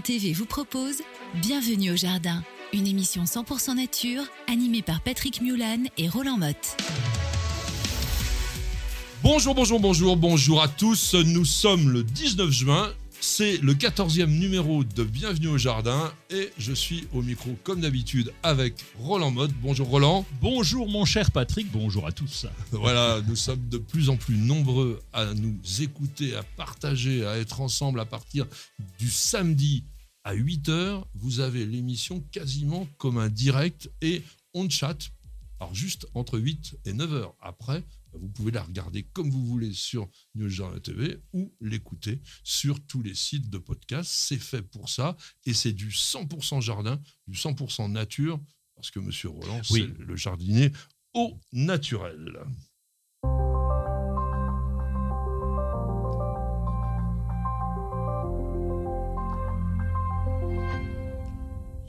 [0.00, 1.02] TV vous propose
[1.34, 6.76] Bienvenue au Jardin, une émission 100% nature animée par Patrick Mulan et Roland Motte.
[9.22, 11.14] Bonjour, bonjour, bonjour, bonjour à tous.
[11.14, 12.92] Nous sommes le 19 juin.
[13.20, 18.32] C'est le 14e numéro de Bienvenue au Jardin et je suis au micro comme d'habitude
[18.44, 19.52] avec Roland Mode.
[19.60, 20.24] Bonjour Roland.
[20.40, 22.46] Bonjour mon cher Patrick, bonjour à tous.
[22.70, 27.60] Voilà, nous sommes de plus en plus nombreux à nous écouter, à partager, à être
[27.60, 28.46] ensemble à partir
[28.98, 29.84] du samedi
[30.22, 31.02] à 8h.
[31.14, 34.22] Vous avez l'émission quasiment comme un direct et
[34.54, 35.10] on chatte.
[35.58, 37.32] Alors juste entre 8 et 9h.
[37.40, 37.82] Après,
[38.20, 43.02] vous pouvez la regarder comme vous voulez sur News Journal TV ou l'écouter sur tous
[43.02, 44.10] les sites de podcast.
[44.12, 45.16] C'est fait pour ça
[45.46, 48.40] et c'est du 100% jardin, du 100% nature,
[48.74, 50.72] parce que Monsieur Roland, c'est le jardinier
[51.14, 52.40] au naturel.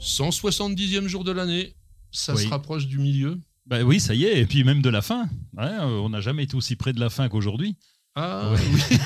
[0.00, 1.76] 170e jour de l'année,
[2.10, 3.38] ça se rapproche du milieu?
[3.70, 5.28] Bah oui, ça y est, et puis même de la fin.
[5.58, 7.76] Euh, on n'a jamais été aussi près de la fin qu'aujourd'hui.
[8.16, 8.96] Ah oui,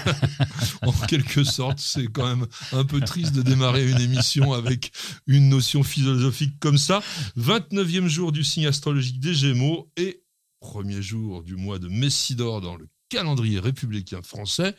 [0.83, 4.91] en quelque sorte, c'est quand même un peu triste de démarrer une émission avec
[5.27, 7.03] une notion philosophique comme ça.
[7.37, 10.25] 29e jour du signe astrologique des Gémeaux et
[10.61, 14.75] premier jour du mois de Messidor dans le calendrier républicain français.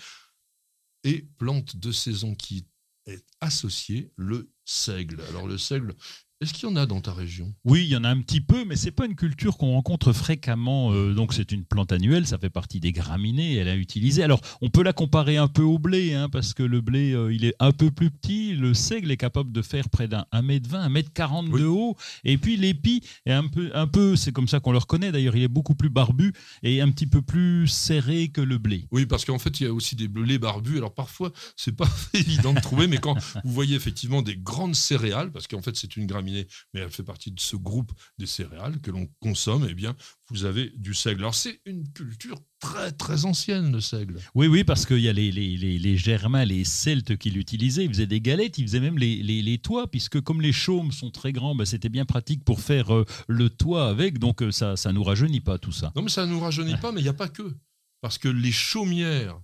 [1.03, 2.65] Et plante de saison qui
[3.05, 5.21] est associée, le seigle.
[5.29, 5.93] Alors le seigle,
[6.41, 7.53] est-ce qu'il y en a dans ta région?
[7.63, 10.11] Oui, il y en a un petit peu, mais c'est pas une culture qu'on rencontre
[10.11, 10.91] fréquemment.
[10.91, 13.55] Euh, donc c'est une plante annuelle, ça fait partie des graminées.
[13.55, 14.21] Elle a utilisé.
[14.21, 17.33] Alors on peut la comparer un peu au blé, hein, parce que le blé, euh,
[17.33, 18.53] il est un peu plus petit.
[18.53, 21.95] Le seigle est capable de faire près d'un 1m20, 1m40 de haut.
[22.25, 25.13] Et puis l'épi est un peu, un peu, c'est comme ça qu'on le reconnaît.
[25.13, 28.87] D'ailleurs, il est beaucoup plus barbu et un petit peu plus serré que le blé.
[28.91, 30.79] Oui, parce qu'en fait, il y a aussi des blés barbus.
[30.79, 33.15] Alors parfois, c'est pas évident de trouver, mais quand
[33.45, 37.03] vous voyez effectivement des grandes céréales, parce qu'en fait, c'est une graminée mais elle fait
[37.03, 39.95] partie de ce groupe des céréales que l'on consomme, eh bien,
[40.31, 41.21] vous avez du seigle.
[41.21, 44.19] Alors, c'est une culture très, très ancienne, le seigle.
[44.33, 47.85] Oui, oui, parce qu'il y a les, les, les, Germains, les Celtes qui l'utilisaient.
[47.85, 51.11] Ils faisaient des galettes, ils faisaient même les, les toits, puisque comme les chaumes sont
[51.11, 54.17] très grands, ben, c'était bien pratique pour faire euh, le toit avec.
[54.19, 55.91] Donc, euh, ça ne nous rajeunit pas, tout ça.
[55.95, 57.55] Non, mais ça ne nous rajeunit pas, mais il n'y a pas que.
[58.01, 59.39] Parce que les chaumières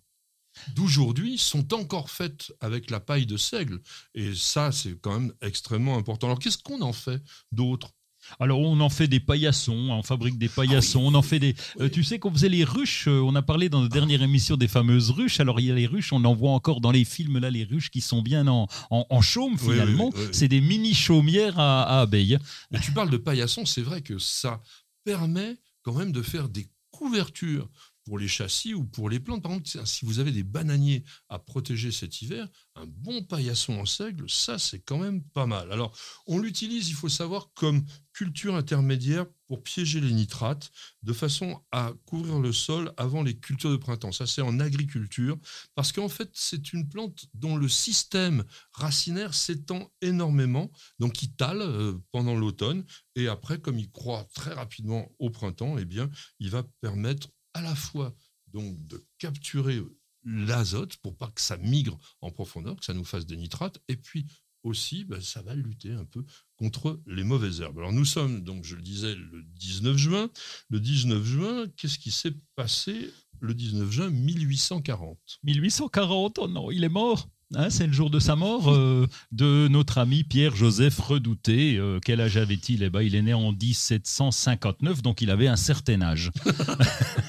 [0.76, 3.82] d'aujourd'hui sont encore faites avec la paille de seigle.
[4.14, 6.28] Et ça, c'est quand même extrêmement important.
[6.28, 7.92] Alors, qu'est-ce qu'on en fait d'autre?
[8.40, 11.56] Alors on en fait des paillassons, on fabrique des paillassons, on en fait des.
[11.80, 14.58] Euh, tu sais qu'on faisait les ruches, euh, on a parlé dans la dernière émission
[14.58, 15.40] des fameuses ruches.
[15.40, 17.64] Alors il y a les ruches, on en voit encore dans les films là les
[17.64, 20.12] ruches qui sont bien en, en, chaume finalement.
[20.32, 22.38] c'est des mini chaumières à, à abeilles.
[22.70, 24.62] Mais tu parles de paillassons, c'est vrai que ça
[25.04, 27.70] permet quand même de faire des couvertures
[28.06, 29.44] pour les châssis ou pour les plantes.
[29.44, 33.86] Par exemple, si vous avez des bananiers à protéger cet hiver, un bon paillasson en
[33.86, 35.72] seigle, ça c'est quand même pas mal.
[35.72, 35.98] Alors,
[36.28, 41.94] on l'utilise, il faut savoir, comme culture intermédiaire pour piéger les nitrates, de façon à
[42.06, 44.12] couvrir le sol avant les cultures de printemps.
[44.12, 45.38] Ça c'est en agriculture,
[45.76, 51.62] parce qu'en fait c'est une plante dont le système racinaire s'étend énormément, donc il tale
[51.62, 52.86] euh, pendant l'automne,
[53.16, 56.10] et après, comme il croît très rapidement au printemps, eh bien,
[56.40, 58.16] il va permettre à la fois
[58.48, 59.82] donc de capturer
[60.24, 63.96] l'azote pour pas que ça migre en profondeur, que ça nous fasse des nitrates, et
[63.96, 64.28] puis
[64.64, 66.24] aussi, ben, ça va lutter un peu
[66.56, 67.80] contre les mauvaises herbes.
[67.80, 70.30] Alors nous sommes, donc je le disais, le 19 juin.
[70.70, 76.84] Le 19 juin, qu'est-ce qui s'est passé le 19 juin 1840 1840, oh non, il
[76.84, 81.76] est mort Hein, c'est le jour de sa mort euh, de notre ami Pierre-Joseph Redouté.
[81.78, 82.82] Euh, quel âge avait-il?
[82.82, 86.32] Eh ben, Il est né en 1759, donc il avait un certain âge.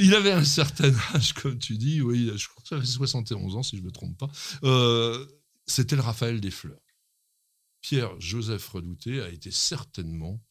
[0.00, 3.56] il avait un certain âge, comme tu dis, oui, je crois que ça avait 71
[3.56, 4.30] ans, si je ne me trompe pas.
[4.64, 5.26] Euh,
[5.66, 6.80] c'était le Raphaël des Fleurs.
[7.80, 10.42] Pierre-Joseph Redouté a été certainement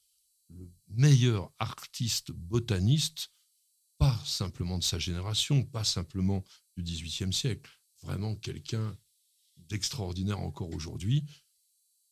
[0.49, 3.31] le meilleur artiste botaniste,
[3.97, 6.43] pas simplement de sa génération, pas simplement
[6.77, 7.71] du XVIIIe siècle,
[8.01, 8.97] vraiment quelqu'un
[9.57, 11.25] d'extraordinaire encore aujourd'hui.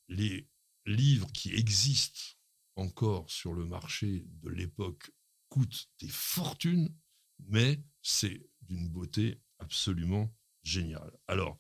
[0.08, 0.50] Les
[0.86, 2.36] livres qui existent
[2.76, 5.12] encore sur le marché de l'époque
[5.50, 6.94] coûtent des fortunes,
[7.48, 10.34] mais c'est d'une beauté absolument
[10.64, 11.12] géniale.
[11.28, 11.60] Alors,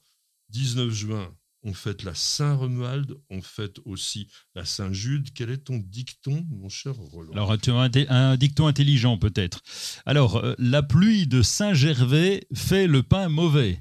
[0.49, 5.29] 19 juin, on fête la Saint-Romuald, on fête aussi la Saint-Jude.
[5.33, 7.33] Quel est ton dicton, mon cher Roland?
[7.33, 9.61] Alors, tu as un, dicton intelligent peut-être.
[10.05, 13.79] Alors, euh, la pluie de Saint-Gervais fait le pain mauvais.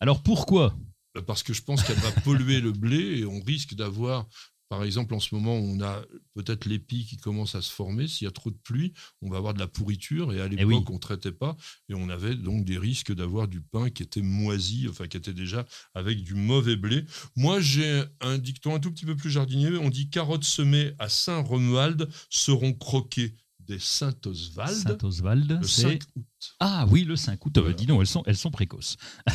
[0.00, 0.76] Alors pourquoi?
[1.16, 4.28] Euh, Parce que je pense qu'elle va polluer le blé et on risque d'avoir,
[4.68, 6.02] par exemple, en ce moment, on a
[6.34, 8.08] peut-être l'épi qui commence à se former.
[8.08, 10.32] S'il y a trop de pluie, on va avoir de la pourriture.
[10.32, 10.84] Et à l'époque, oui.
[10.88, 11.56] on ne traitait pas
[11.88, 15.34] et on avait donc des risques d'avoir du pain qui était moisi, enfin qui était
[15.34, 17.04] déjà avec du mauvais blé.
[17.36, 19.76] Moi, j'ai un dicton un tout petit peu plus jardinier.
[19.76, 25.82] On dit carottes semées à Saint-Romuald seront croquées des Saint-Oswald Saint-Oswald, le c'est...
[25.82, 26.56] 5 août.
[26.60, 27.56] Ah oui, le 5 août.
[27.56, 27.76] Euh, Voilà.
[27.76, 28.96] dis donc, elles sont, elles sont précoces.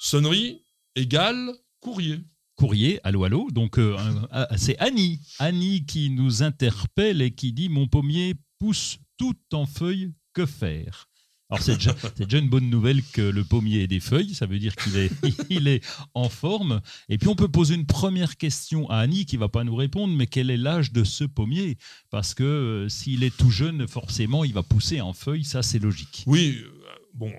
[0.00, 0.62] Sonnerie
[0.96, 2.20] égale courrier.
[2.56, 3.50] Courrier, allô, allô.
[3.50, 3.96] Donc, euh,
[4.30, 5.20] ah, c'est Annie.
[5.38, 11.10] Annie qui nous interpelle et qui dit Mon pommier pousse tout en feuilles, que faire?
[11.50, 14.60] Alors c'est déjà, déjà une bonne nouvelle que le pommier ait des feuilles, ça veut
[14.60, 15.10] dire qu'il est,
[15.50, 15.84] il est
[16.14, 16.80] en forme.
[17.08, 20.14] Et puis on peut poser une première question à Annie qui va pas nous répondre,
[20.14, 21.76] mais quel est l'âge de ce pommier?
[22.10, 25.80] Parce que euh, s'il est tout jeune, forcément il va pousser en feuilles, ça c'est
[25.80, 26.22] logique.
[26.26, 26.70] Oui, euh,
[27.14, 27.32] bon,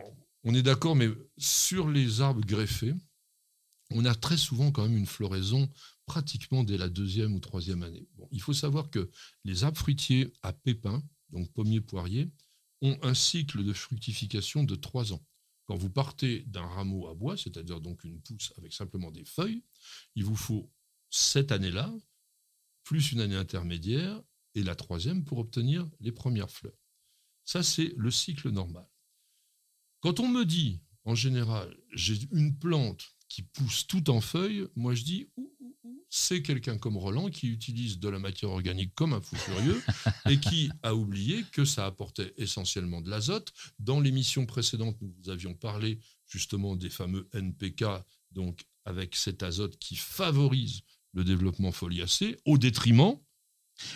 [0.43, 1.07] on est d'accord, mais
[1.37, 2.93] sur les arbres greffés,
[3.93, 5.69] on a très souvent quand même une floraison
[6.05, 8.07] pratiquement dès la deuxième ou troisième année.
[8.31, 9.09] Il faut savoir que
[9.43, 12.29] les arbres fruitiers à pépins, donc pommiers, poiriers,
[12.81, 15.25] ont un cycle de fructification de trois ans.
[15.65, 19.63] Quand vous partez d'un rameau à bois, c'est-à-dire donc une pousse avec simplement des feuilles,
[20.15, 20.71] il vous faut
[21.09, 21.93] cette année-là,
[22.83, 24.21] plus une année intermédiaire,
[24.55, 26.77] et la troisième pour obtenir les premières fleurs.
[27.45, 28.87] Ça, c'est le cycle normal.
[30.01, 34.93] Quand on me dit, en général, j'ai une plante qui pousse tout en feuilles, moi
[34.93, 35.29] je dis,
[36.09, 39.81] c'est quelqu'un comme Roland qui utilise de la matière organique comme un fou furieux
[40.29, 43.53] et qui a oublié que ça apportait essentiellement de l'azote.
[43.79, 47.85] Dans l'émission précédente, nous avions parlé justement des fameux NPK,
[48.31, 50.81] donc avec cet azote qui favorise
[51.13, 53.17] le développement foliacé au détriment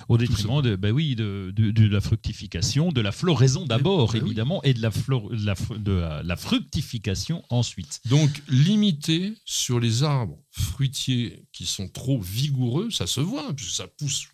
[0.10, 4.26] Au détriment de, ben oui, de, de- de la fructification, de la floraison d'abord, Ben
[4.26, 8.02] évidemment, et de la, flor- de la fructification ensuite.
[8.06, 13.76] Donc, limiter sur les arbres fruitiers qui sont trop vigoureux, ça se voit, hein, puisque
[13.76, 14.28] ça pousse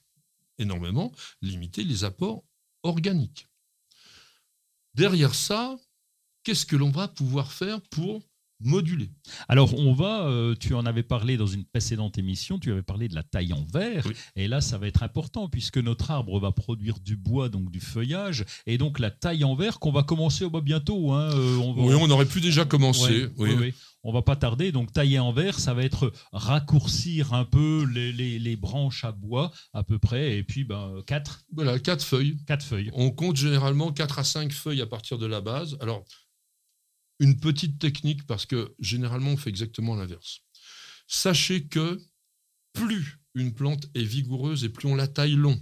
[0.58, 1.12] énormément,
[1.42, 2.44] limiter les apports
[2.84, 3.48] organiques.
[4.94, 5.78] Derrière ça,
[6.44, 8.22] qu'est-ce que l'on va pouvoir faire pour
[8.64, 9.10] moduler
[9.48, 13.08] Alors, on va, euh, tu en avais parlé dans une précédente émission, tu avais parlé
[13.08, 14.14] de la taille en verre, Oui.
[14.36, 17.80] et là, ça va être important puisque notre arbre va produire du bois, donc du
[17.80, 21.12] feuillage, et donc la taille en verre qu'on va commencer oh, bah, bientôt.
[21.12, 23.26] hein, euh, on va- Oui, on aurait pu déjà commencer.
[23.26, 23.50] Ouais, oui.
[23.52, 23.74] oui, oui.
[24.04, 24.72] On va pas tarder.
[24.72, 29.12] Donc, tailler en verre, ça va être raccourcir un peu les, les- les branches à
[29.12, 32.38] bois, à peu près, et puis ben, quatre, Voilà, quatre feuilles.
[32.48, 32.90] quatre feuilles.
[32.94, 35.78] On compte généralement 4 à 5 feuilles à partir de la base.
[35.82, 36.04] Alors,
[37.22, 40.42] une petite technique, parce que généralement, on fait exactement l'inverse.
[41.06, 42.02] Sachez que
[42.74, 45.62] plus une plante est vigoureuse et plus on la taille long.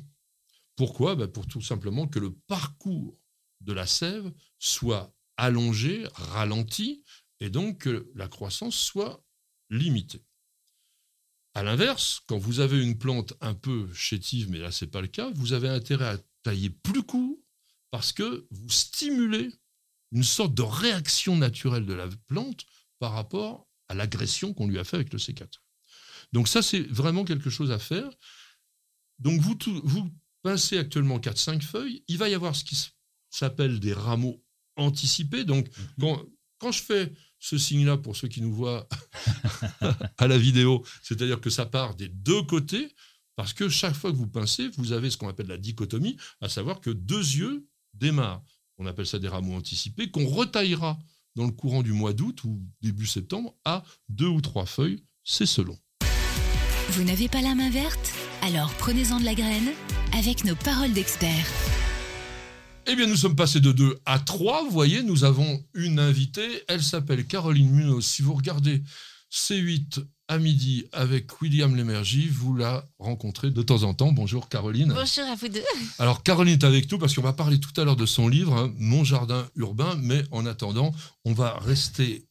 [0.77, 1.17] Pourquoi?
[1.17, 3.19] Ben, Pour tout simplement que le parcours
[3.59, 7.03] de la sève soit allongé, ralenti,
[7.41, 9.21] et donc que la croissance soit
[9.69, 10.23] limitée.
[11.55, 15.07] À l'inverse, quand vous avez une plante un peu chétive, mais là c'est pas le
[15.07, 17.38] cas, vous avez intérêt à tailler plus court
[17.91, 19.51] parce que vous stimulez
[20.11, 22.65] une sorte de réaction naturelle de la plante
[23.00, 25.63] par rapport à l'agression qu'on lui a fait avec le sécateur.
[26.34, 28.10] Donc ça c'est vraiment quelque chose à faire.
[29.19, 30.10] Donc vous, tout- vous
[30.43, 32.77] pincez actuellement 4-5 feuilles, il va y avoir ce qui
[33.29, 34.43] s'appelle des rameaux
[34.75, 35.43] anticipés.
[35.43, 35.67] Donc
[36.00, 36.24] quand,
[36.57, 38.88] quand je fais ce signe-là pour ceux qui nous voient
[40.17, 42.93] à la vidéo, c'est-à-dire que ça part des deux côtés,
[43.36, 46.50] parce que chaque fois que vous pincez, vous avez ce qu'on appelle la dichotomie, à
[46.50, 48.43] savoir que deux yeux démarrent.
[48.79, 50.98] On appelle ça des rameaux anticipés, qu'on retaillera
[51.36, 55.45] dans le courant du mois d'août ou début septembre à deux ou trois feuilles, c'est
[55.45, 55.77] selon.
[56.91, 58.13] Vous n'avez pas la main verte?
[58.41, 59.69] Alors prenez-en de la graine
[60.13, 61.48] avec nos paroles d'experts.
[62.88, 64.63] Eh bien, nous sommes passés de 2 à 3.
[64.63, 66.63] Vous voyez, nous avons une invitée.
[66.67, 68.05] Elle s'appelle Caroline Munoz.
[68.05, 68.81] Si vous regardez
[69.31, 74.12] C8 à midi avec William Lémergie, vous la rencontrez de temps en temps.
[74.12, 74.93] Bonjour Caroline.
[74.93, 75.63] Bonjour à vous deux.
[75.98, 78.53] Alors Caroline est avec nous parce qu'on va parler tout à l'heure de son livre,
[78.53, 80.93] hein, Mon jardin urbain, mais en attendant,
[81.25, 82.27] on va rester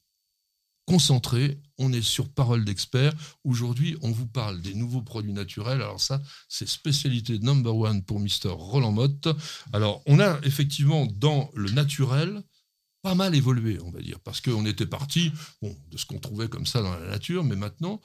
[0.87, 1.59] concentré.
[1.77, 3.13] On est sur Parole d'expert.
[3.43, 5.83] Aujourd'hui, on vous parle des nouveaux produits naturels.
[5.83, 9.29] Alors ça, c'est spécialité number one pour Mister Roland Motte.
[9.73, 12.43] Alors, on a effectivement dans le naturel
[13.09, 16.67] pas mal évolué, on va dire, parce qu'on était parti de ce qu'on trouvait comme
[16.67, 18.03] ça dans la nature, mais maintenant,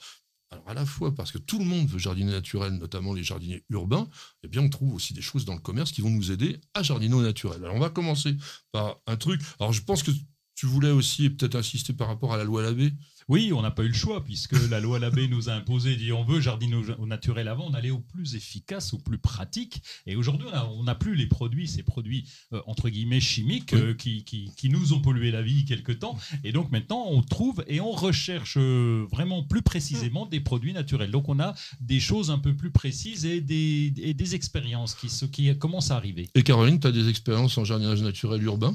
[0.50, 3.62] alors à la fois parce que tout le monde veut jardiner naturel, notamment les jardiniers
[3.68, 4.08] urbains,
[4.44, 6.82] eh bien on trouve aussi des choses dans le commerce qui vont nous aider à
[6.82, 7.62] jardiner au naturel.
[7.62, 8.34] Alors on va commencer
[8.72, 9.42] par un truc.
[9.60, 10.10] Alors je pense que
[10.54, 12.92] Tu voulais aussi peut-être insister par rapport à la loi Labbé
[13.28, 16.12] oui, on n'a pas eu le choix, puisque la loi Labbé nous a imposé, dit
[16.12, 19.82] on veut jardiner au naturel avant, on allait au plus efficace, au plus pratique.
[20.06, 24.24] Et aujourd'hui, on n'a plus les produits, ces produits euh, entre guillemets chimiques euh, qui,
[24.24, 26.16] qui, nous ont pollué la vie quelque temps.
[26.42, 31.10] Et donc maintenant, on trouve et on recherche euh, vraiment plus précisément des produits naturels.
[31.10, 35.56] Donc on a des choses un peu plus précises et des, des expériences qui, qui
[35.58, 36.28] commencent à arriver.
[36.34, 38.74] Et Caroline, tu as des expériences en jardinage naturel urbain?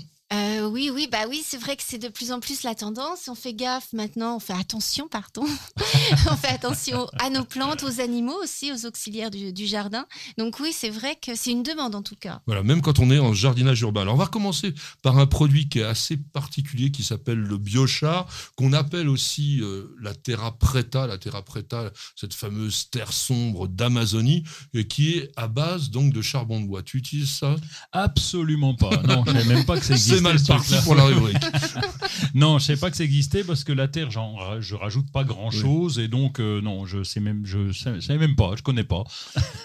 [0.70, 3.28] Oui, oui, bah oui, c'est vrai que c'est de plus en plus la tendance.
[3.28, 5.46] On fait gaffe maintenant, on fait attention, pardon.
[6.32, 10.06] on fait attention à nos plantes, aux animaux aussi, aux auxiliaires du, jardin.
[10.38, 12.42] Donc oui, c'est vrai que c'est une demande en tout cas.
[12.46, 14.02] Voilà, même quand on est en jardinage urbain.
[14.02, 18.28] Alors on va commencer par un produit qui est assez particulier, qui s'appelle le biochar,
[18.56, 24.44] qu'on appelle aussi euh, la terra preta, la terra preta, cette fameuse terre sombre d'Amazonie,
[24.74, 26.84] et qui est à base donc de charbon de bois.
[26.84, 27.56] Tu utilises ça?
[27.92, 28.90] Absolument pas.
[29.04, 31.38] Non, je ne savais même pas que ça existait mal parti pour la rubrique.
[32.34, 35.24] non, je sais pas que ça existait parce que la Terre, genre, je rajoute pas
[35.24, 38.84] grand chose et donc euh, non, je sais même, je sais, même pas, je connais
[38.84, 39.04] pas.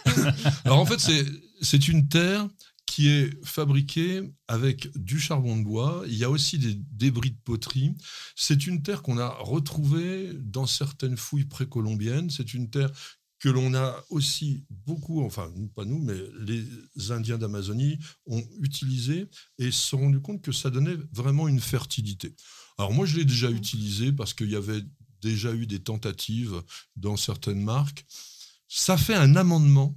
[0.65, 1.25] Alors en fait, c'est
[1.61, 2.47] c'est une terre
[2.87, 6.05] qui est fabriquée avec du charbon de bois.
[6.07, 7.95] Il y a aussi des débris de poterie.
[8.37, 12.31] C'est une terre qu'on a retrouvée dans certaines fouilles précolombiennes.
[12.31, 12.91] C'est une terre
[13.45, 16.65] que l'on a aussi beaucoup, enfin pas nous, mais les
[17.11, 22.35] Indiens d'Amazonie ont utilisé et se sont rendus compte que ça donnait vraiment une fertilité.
[22.79, 24.81] Alors moi je l'ai déjà utilisé parce qu'il y avait
[25.21, 26.63] déjà eu des tentatives
[26.97, 28.07] dans certaines marques.
[28.67, 29.95] Ça fait un amendement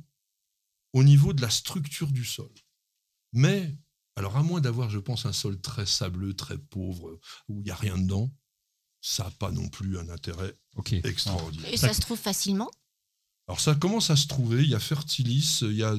[0.92, 2.52] au niveau de la structure du sol.
[3.32, 3.78] Mais,
[4.18, 7.72] alors à moins d'avoir, je pense, un sol très sableux, très pauvre, où il n'y
[7.72, 8.30] a rien dedans,
[9.00, 10.54] ça n'a pas non plus un intérêt
[11.06, 11.72] extraordinaire.
[11.72, 12.70] Et ça se trouve facilement?
[13.48, 15.96] Alors ça commence à se trouver, il y a Fertilis, il y a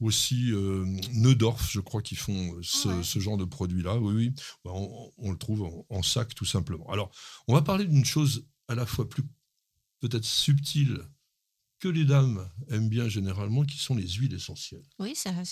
[0.00, 3.96] aussi euh, Neudorf, je crois, qui font euh, ce, genre de produit-là.
[3.98, 6.90] Oui, oui, bah, on, le trouve en, sac tout simplement.
[6.90, 7.12] Alors,
[7.46, 9.22] on va parler d'une chose à la fois plus
[10.00, 11.00] peut-être subtile
[11.78, 14.82] que les dames aiment bien généralement, qui sont les huiles essentielles.
[14.98, 15.44] Oui, c'est vrai.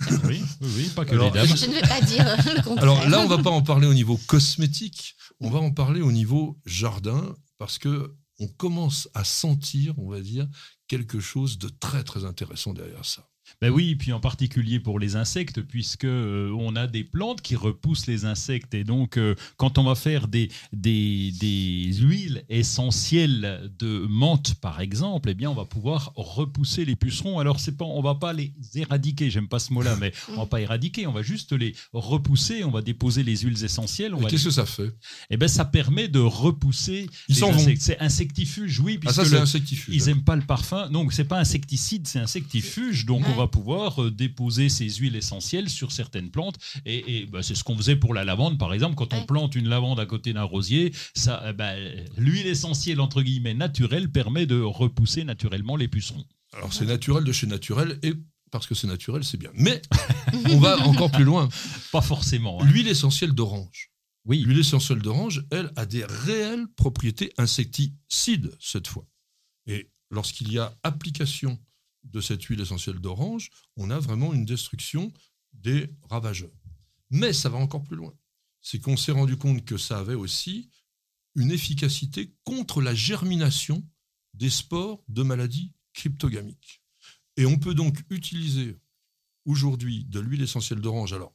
[0.24, 1.46] oui, oui, pas que les dames.
[1.46, 2.24] Je ne vais pas dire
[2.56, 2.82] le contraire.
[2.82, 6.02] Alors là, on ne va pas en parler au niveau cosmétique, on va en parler
[6.02, 10.48] au niveau jardin, parce que on commence à sentir, on va dire,
[10.90, 13.30] quelque chose de très très intéressant derrière ça.
[13.60, 17.56] Ben oui, puis en particulier pour les insectes, puisque euh, on a des plantes qui
[17.56, 18.74] repoussent les insectes.
[18.74, 24.80] Et donc, euh, quand on va faire des, des, des, huiles essentielles de menthe, par
[24.80, 27.38] exemple, eh bien, on va pouvoir repousser les pucerons.
[27.38, 30.46] Alors, c'est pas, on va pas les éradiquer, j'aime pas ce mot-là, mais on va
[30.46, 34.14] pas éradiquer, on va juste les repousser, on va déposer les huiles essentielles.
[34.28, 34.94] Qu'est-ce que ça fait?
[35.30, 37.82] Eh ben, ça permet de repousser les insectes.
[37.82, 40.88] C'est insectifuge, oui, ah, puisque insectifuge, ils n'aiment pas le parfum.
[40.90, 43.06] Donc, c'est pas insecticide, c'est insectifuge.
[43.06, 46.56] Donc, on va pouvoir euh, déposer ces huiles essentielles sur certaines plantes.
[46.86, 48.96] Et, bah, c'est ce qu'on faisait pour la lavande, par exemple.
[48.96, 51.72] Quand on plante une lavande à côté d'un rosier, ça, euh, bah,
[52.16, 56.24] l'huile essentielle, entre guillemets, naturelle, permet de repousser naturellement les pucerons.
[56.52, 58.12] Alors c'est naturel de chez naturel et
[58.50, 59.50] parce que c'est naturel, c'est bien.
[59.54, 59.80] Mais
[60.50, 61.48] on va encore plus loin.
[61.92, 62.60] Pas forcément.
[62.60, 62.66] Hein.
[62.66, 63.90] L'huile essentielle d'orange.
[64.24, 64.42] Oui.
[64.42, 69.06] L'huile essentielle d'orange, elle, a des réelles propriétés insecticides cette fois.
[69.66, 71.58] Et lorsqu'il y a application
[72.04, 75.12] de cette huile essentielle d'orange, on a vraiment une destruction
[75.52, 76.50] des ravageurs.
[77.10, 78.14] Mais ça va encore plus loin.
[78.62, 80.70] C'est qu'on s'est rendu compte que ça avait aussi
[81.34, 83.86] une efficacité contre la germination
[84.34, 86.82] des spores de maladies cryptogamiques.
[87.36, 88.78] Et on peut donc utiliser
[89.44, 91.12] aujourd'hui de l'huile essentielle d'orange.
[91.12, 91.34] Alors,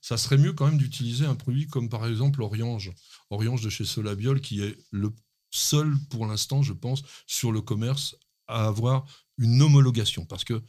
[0.00, 2.92] ça serait mieux quand même d'utiliser un produit comme par exemple Oriange,
[3.30, 5.14] Oriange de chez Solabiol, qui est le
[5.50, 8.16] seul pour l'instant, je pense, sur le commerce
[8.52, 9.04] à avoir
[9.38, 10.24] une homologation.
[10.26, 10.62] Parce que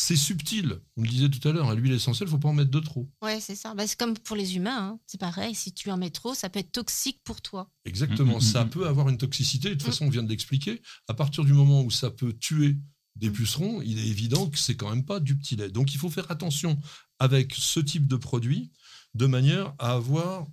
[0.00, 0.80] c'est subtil.
[0.96, 2.70] On le disait tout à l'heure, à l'huile essentielle, il ne faut pas en mettre
[2.70, 3.10] de trop.
[3.20, 3.74] Ouais, c'est ça.
[3.74, 4.90] Bah, c'est comme pour les humains.
[4.90, 5.00] Hein.
[5.06, 5.56] C'est pareil.
[5.56, 7.68] Si tu en mets trop, ça peut être toxique pour toi.
[7.84, 8.34] Exactement.
[8.34, 9.70] Mm, mm, ça mm, peut avoir une toxicité.
[9.70, 10.80] De toute façon, on vient de l'expliquer.
[11.08, 12.76] À partir du moment où ça peut tuer
[13.16, 15.68] des pucerons, il est évident que c'est quand même pas du petit lait.
[15.68, 16.78] Donc, il faut faire attention
[17.18, 18.70] avec ce type de produit
[19.14, 20.46] de manière à avoir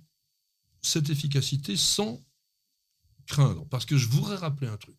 [0.82, 2.20] cette efficacité sans
[3.28, 3.64] craindre.
[3.68, 4.96] Parce que je voudrais rappeler un truc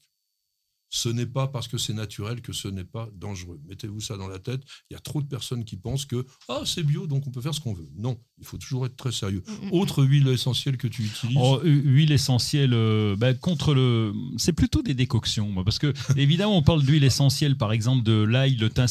[0.90, 3.60] ce n'est pas parce que c'est naturel que ce n'est pas dangereux.
[3.68, 4.62] Mettez-vous ça dans la tête.
[4.90, 7.42] Il y a trop de personnes qui pensent que ah c'est bio donc on peut
[7.42, 7.90] faire ce qu'on veut.
[7.98, 9.44] Non, il faut toujours être très sérieux.
[9.46, 9.74] Mm, mm, mm.
[9.74, 14.82] Autre huile essentielle que tu utilises oh, Huile essentielle euh, ben, contre le, c'est plutôt
[14.82, 18.86] des décoctions parce que évidemment on parle d'huile essentielle par exemple de l'ail, le thym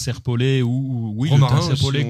[0.62, 2.08] ou, oui le thym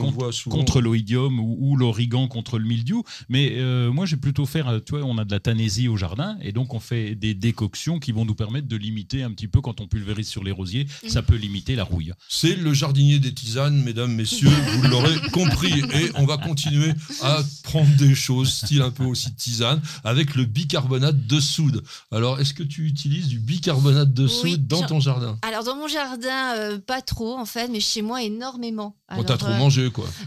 [0.48, 3.04] contre, l'oïdium ou, l'origan contre le mildiou.
[3.28, 6.36] Mais euh, moi j'ai plutôt faire, tu vois, on a de la tanésie au jardin
[6.40, 9.60] et donc on fait des décoctions qui vont nous permettre de limiter un petit peu
[9.60, 11.08] quand quand on pulvérise sur les rosiers, Mm.
[11.08, 12.12] ça peut limiter la rouille.
[12.28, 15.80] C'est le jardinier des tisanes, mesdames, messieurs, vous l'aurez compris.
[15.94, 16.92] Et on va continuer
[17.22, 21.82] à prendre des choses, style un peu aussi tisane, avec le bicarbonate de soude.
[22.12, 25.38] Alors, est-ce que tu utilises du bicarbonate de Oui, soude dans ton jardin?
[25.42, 28.96] Alors dans mon jardin, euh, pas trop en fait, mais chez moi énormément.
[29.08, 30.06] T'as Alors, trop euh, mangé, quoi.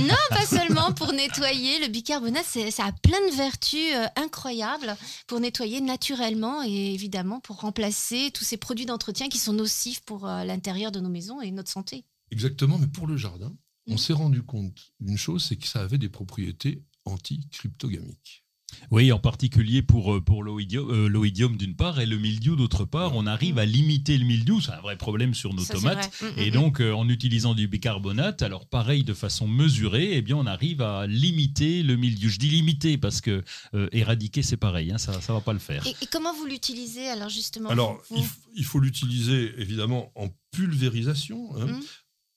[0.00, 1.80] Non, pas seulement pour nettoyer.
[1.80, 4.96] Le bicarbonate, c'est- ça a plein de vertus euh, incroyables
[5.26, 10.28] pour nettoyer naturellement et évidemment pour remplacer tous ces produits d'entretien qui sont nocifs pour
[10.28, 12.04] euh, l'intérieur de nos maisons et notre santé.
[12.30, 13.52] Exactement, mais pour le jardin,
[13.88, 13.98] on Mm.
[13.98, 18.44] s'est rendu compte d'une chose, c'est que ça avait des propriétés anti-cryptogamiques.
[18.90, 22.84] Oui, en particulier pour, euh, pour l'oïdium, euh, l'oïdium d'une part et le mildiou d'autre
[22.84, 23.14] part.
[23.14, 26.12] On arrive à limiter le mildiou, c'est un vrai problème sur nos Ça, tomates.
[26.20, 26.30] vrai.
[26.32, 30.22] Mm, Et mm, donc, euh, en utilisant du bicarbonate, alors pareil, de façon mesurée, eh
[30.22, 32.28] bien, on arrive à limiter le mildiou.
[32.30, 33.42] Je dis limiter parce que
[33.74, 35.84] euh, éradiquer, c'est pareil, hein, ça ne va pas le faire.
[35.84, 35.88] mm.
[35.88, 41.56] Et, et comment vous l'utilisez alors justement Alors, vous- il, faut l'utiliser évidemment en pulvérisation.
[41.56, 41.66] hein.
[41.66, 41.80] Mm.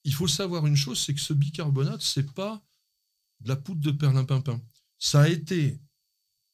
[0.06, 2.62] Il faut savoir une chose, c'est que ce bicarbonate, c'est pas
[3.42, 4.62] de la poudre de perlimpinpin.
[5.00, 5.80] Ça a été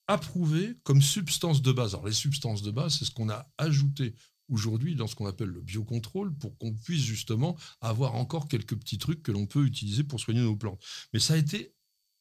[0.10, 1.94] approuvé comme substance de base.
[1.94, 4.16] Alors, les substances de base, c'est ce qu'on a ajouté
[4.50, 8.98] aujourd'hui dans ce qu'on appelle le biocontrôle pour qu'on puisse justement avoir encore quelques petits
[8.98, 10.84] trucs que l'on peut utiliser pour soigner nos plantes.
[11.14, 11.76] Mais ça a été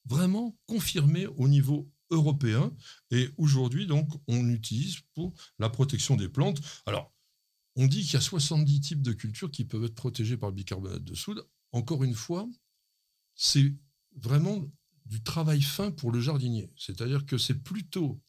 [0.05, 2.71] vraiment confirmé au niveau européen
[3.11, 6.61] et aujourd'hui, donc, on utilise pour la protection des plantes.
[6.85, 7.15] Alors,
[7.75, 10.57] on dit qu'il y a 70 types de cultures qui peuvent être protégées par le
[10.57, 11.49] bicarbonate de soude.
[11.73, 12.47] Encore une fois,
[13.35, 13.73] c'est
[14.15, 14.71] vraiment
[15.09, 16.71] du travail fin pour le jardinier.
[16.77, 18.21] C'est-à-dire que c'est plutôt,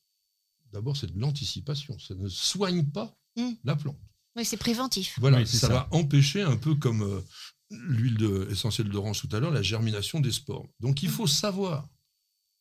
[0.72, 1.98] d'abord, c'est de l'anticipation.
[2.00, 3.52] Ça ne soigne pas Mm.
[3.64, 4.00] la plante.
[4.36, 5.18] Oui, c'est préventif.
[5.20, 5.68] Voilà, Oui, ça, ça.
[5.70, 7.22] va empêcher un peu comme euh,
[7.70, 10.68] l'huile de- essentielle d'orange tout à l'heure, la germination des spores.
[10.80, 11.88] Donc il faut savoir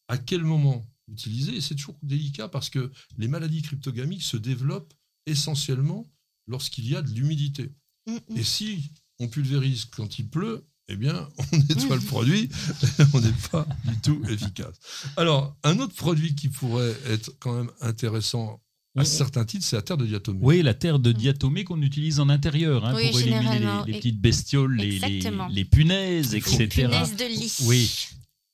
[0.09, 4.93] à quel moment utiliser, et c'est toujours délicat parce que les maladies cryptogamiques se développent
[5.27, 6.11] essentiellement
[6.47, 7.73] lorsqu'il y a de l'humidité.
[8.07, 8.37] Mm, mm.
[8.37, 12.49] Et si on pulvérise quand il pleut, eh bien, on nettoie le produit,
[13.13, 14.75] on n'est pas du tout efficace.
[15.17, 18.61] Alors, un autre produit qui pourrait être quand même intéressant
[18.97, 20.39] à certains titres, c'est la terre de diatomée.
[20.43, 23.93] Oui, la terre de diatomée qu'on utilise en intérieur hein, Oui, pour éliminer les, les
[23.93, 26.67] Et- petites bestioles, les, les, les punaises, Les etc.
[26.89, 27.57] punaises de lit.
[27.67, 28.09] Oui.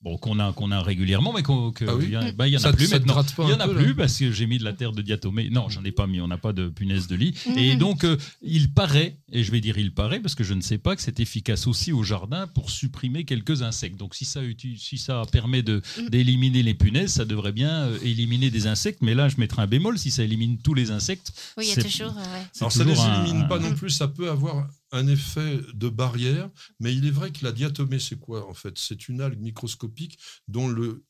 [0.05, 2.31] Bon, qu'on a, qu'on a régulièrement, mais qu'on, que- Ah oui il y en a-
[2.31, 3.15] bah, il y en Ça a te- plus ça maintenant.
[3.15, 4.91] pas Il y en a peu, là plus parce que j'ai mis de la terre
[4.91, 5.49] de diatomée.
[5.49, 7.33] Non, j'en ai pas mis, on n'a pas de punaise de lit.
[7.49, 7.57] Mhm.
[7.57, 10.61] Et donc, euh, il paraît, et je vais dire il paraît parce que je ne
[10.61, 13.97] sais pas que c'est efficace aussi au jardin pour supprimer quelques insectes.
[13.97, 14.41] Donc, si ça,
[14.77, 16.09] si ça permet de, Mhm.
[16.09, 18.99] d'éliminer les punaises, ça devrait bien euh, éliminer des insectes.
[19.01, 19.97] Mais là, je mettrai un bémol.
[19.97, 22.11] Si ça élimine tous les insectes, Oui, il y a toujours.
[22.15, 22.45] euh, ouais.
[22.61, 25.89] Alors ça ne les un- élimine pas non plus, ça peut avoir un effet de
[25.89, 28.77] barrière, mais il est vrai que la diatomée, c'est quoi en fait?
[28.77, 31.03] C'est une algue microscopique dont le,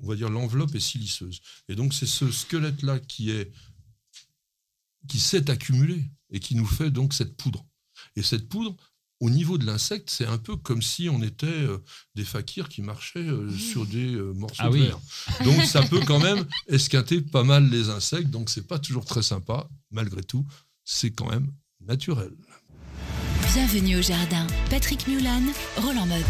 [0.00, 1.40] on va dire l'enveloppe est siliceuse.
[1.68, 3.50] Et donc c'est ce squelette-là qui est
[5.08, 7.66] qui s'est accumulé et qui nous fait donc cette poudre.
[8.16, 8.76] Et cette poudre,
[9.20, 11.78] au niveau de l'insecte, c'est un peu comme si on était euh,
[12.14, 14.80] des fakirs qui marchaient euh, sur des euh, morceaux Ah de oui.
[14.86, 15.00] verre.
[15.44, 19.22] Donc ça peut quand même esquinter pas mal les insectes, donc c'est pas toujours très
[19.22, 19.68] sympa.
[19.90, 20.44] Malgré tout,
[20.84, 22.32] c'est quand même naturel.
[23.54, 24.46] Bienvenue au jardin.
[24.70, 25.42] Patrick Mulan,
[25.76, 26.24] Roland Motte.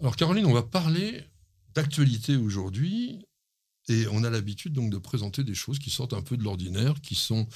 [0.00, 1.22] Alors Caroline, on va parler
[1.74, 3.24] d'actualité aujourd'hui
[3.88, 6.94] et on a l'habitude donc de présenter des choses qui sortent un peu de l'ordinaire,
[7.02, 7.46] qui sont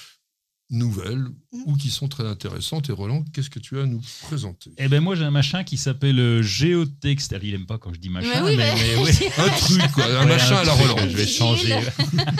[0.71, 1.27] nouvelles
[1.67, 2.89] ou qui sont très intéressantes.
[2.89, 4.73] Et Roland, qu'est-ce que tu as à nous présenter?
[4.79, 7.33] Eh ben moi j'ai un machin qui s'appelle euh, Géotext.
[7.33, 9.29] Alors, il aime pas quand je dis machin, Mais oui, mais, mais- mais oui.
[9.39, 10.97] Un truc, quoi, un Ouais, machin à la Roland.
[10.99, 11.29] Je vais Bidule.
[11.29, 11.81] changer.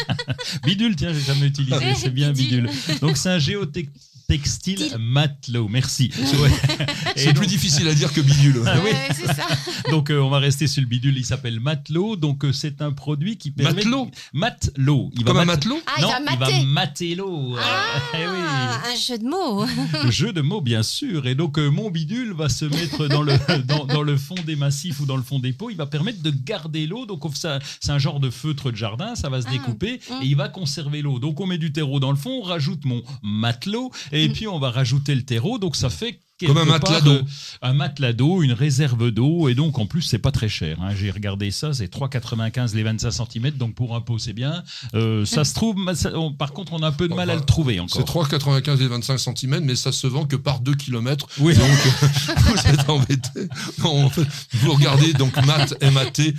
[0.65, 1.95] bidule, tiens, j'ai jamais utilisé.
[1.97, 2.69] C'est bien bidule.
[3.01, 4.01] Donc c'est un géotextile
[4.37, 4.97] Textile.
[4.99, 5.69] matelot.
[5.69, 6.11] Merci.
[7.17, 8.63] C'est donc- plus difficile à dire que bidule.
[8.67, 8.91] Ah oui.
[8.91, 9.47] Ouais, c'est ça.
[9.91, 11.17] Donc euh, on va rester sur le bidule.
[11.19, 12.17] Il s'appelle matelot.
[12.17, 13.75] Donc euh, c'est un produit qui permet.
[13.75, 15.11] Matelot Matelot.
[15.15, 17.15] Il Comme un mat- matelot Ah, non, il va il va mater.
[17.15, 17.57] l'eau.
[17.59, 18.93] Ah, Eh oui.
[18.93, 19.67] un jeu de mots.
[20.05, 21.27] Le jeu de mots, bien sûr.
[21.27, 23.35] Et donc, euh, mon bidule va se mettre dans le,
[23.67, 25.71] dans, dans le fond des massifs ou dans le fond des pots.
[25.71, 27.05] Il va permettre de garder l'eau.
[27.07, 29.15] Donc, ça- c'est un genre de feutre de jardin.
[29.15, 30.23] Ça va se Ah, découper mm.
[30.23, 31.19] et il va conserver l'eau.
[31.19, 34.33] Donc, on met du terreau dans le fond, on rajoute mon matelot et Mm.
[34.33, 35.59] puis on va rajouter le terreau.
[35.59, 36.19] Donc, ça fait.
[36.47, 37.11] Comme un matelas d'eau.
[37.13, 37.23] euh,
[37.63, 40.79] un matelas d'eau, une réserve d'eau, et donc en plus c'est pas très cher.
[40.81, 40.91] hein.
[40.97, 44.63] J'ai regardé ça, c'est 3,95 les 25 cm, donc pour un pot c'est bien.
[44.95, 47.35] Euh, ça se trouve, ça- on- par contre on a un peu de mal à
[47.35, 48.27] le trouver C'est encore.
[48.29, 51.27] 3,95 et 25 cm, mais ça se vend que par 2 km.
[51.39, 51.55] Oui.
[51.55, 51.67] Donc,
[52.47, 53.49] vous êtes embêtés.
[53.79, 56.35] Non, en fait, vous regardez donc mat, M-A-T,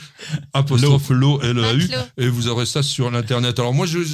[0.53, 2.01] apostrophe l'eau, L-E-A-U, Matelot.
[2.17, 3.59] et vous aurez ça sur l'Internet.
[3.59, 4.05] Alors moi, je vais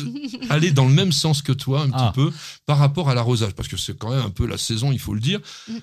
[0.50, 2.12] aller dans le même sens que toi, un Ah.
[2.14, 2.32] petit peu,
[2.66, 5.14] par rapport à l'arrosage, parce que c'est quand même un peu la saison, il faut
[5.14, 5.40] le dire.
[5.68, 5.74] Mm.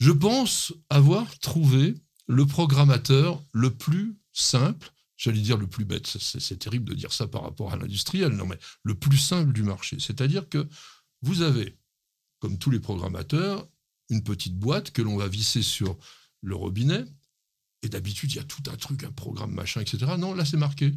[0.00, 1.94] Je pense avoir trouvé
[2.26, 4.90] le programmateur le plus simple.
[5.16, 8.46] j'allais dire le plus bête, c'est terrible de dire ça par rapport à l'industriel, non
[8.46, 9.96] mais le plus simple du marché.
[10.00, 10.66] C'est-à-dire que
[11.22, 11.78] vous avez,
[12.40, 13.66] comme tous les programmateurs,
[14.10, 15.96] une petite boîte que l'on va visser sur
[16.42, 17.04] le robinet,
[17.82, 19.98] et d'habitude il y a tout un truc, un programme machin, etc.
[20.18, 20.92] Non, là c'est marqué.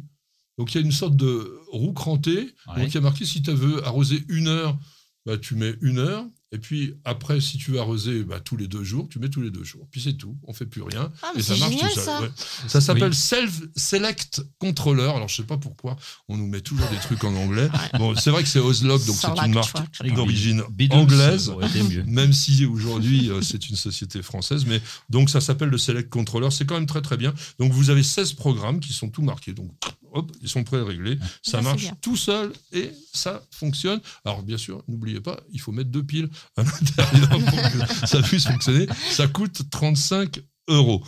[0.58, 2.82] Donc il y a une sorte de roue crantée, Ouais.
[2.82, 4.76] donc il y a marqué si tu veux arroser une heure,
[5.24, 6.26] bah, tu mets une heure.
[6.50, 9.42] Et puis après, si tu veux arroser bah, tous les deux jours, tu mets tous
[9.42, 9.86] les deux jours.
[9.90, 11.12] Puis c'est tout, on fait plus rien.
[11.22, 12.04] Ah, mais et ça marche génial, tout seul.
[12.04, 12.20] ça.
[12.22, 12.30] ouais.
[12.68, 13.14] Ça s'appelle Oui.
[13.16, 15.10] Self Select Controller.
[15.14, 15.96] Alors je sais pas pourquoi
[16.28, 17.68] on nous met toujours des trucs en anglais.
[17.98, 20.10] Bon, c'est vrai que c'est Ozlok, donc c'est Select une marque Controller.
[20.14, 21.52] d'origine anglaise.
[22.06, 24.80] Même si aujourd'hui euh, c'est une société française, mais
[25.10, 27.34] donc ça s'appelle le Select Controller, c'est quand même très très bien.
[27.58, 29.70] Donc vous avez 16 programmes qui sont tout marqués, donc
[30.12, 31.18] hop, ils sont prêts à régler.
[31.42, 34.00] Ça Ça, marche tout seul et ça fonctionne.
[34.24, 38.22] Alors bien sûr, n'oubliez pas, il faut mettre deux piles à l'intérieur pour que ça
[38.22, 38.86] puisse fonctionner.
[39.10, 41.02] Ça coûte 35 euros.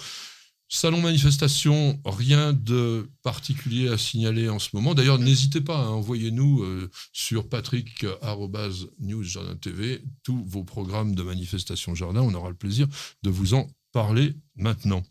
[0.72, 4.94] Salon manifestation, rien de particulier à signaler en ce moment.
[4.94, 9.24] D'ailleurs, n'hésitez pas, hein, envoyez-nous euh, sur patrick.news
[9.60, 12.20] TV tous vos programmes de manifestation jardin.
[12.20, 12.86] On aura le plaisir
[13.24, 15.02] de vous en parler maintenant.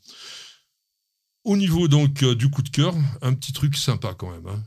[1.45, 4.45] Au niveau donc euh, du coup de cœur, un petit truc sympa quand même.
[4.47, 4.61] hein.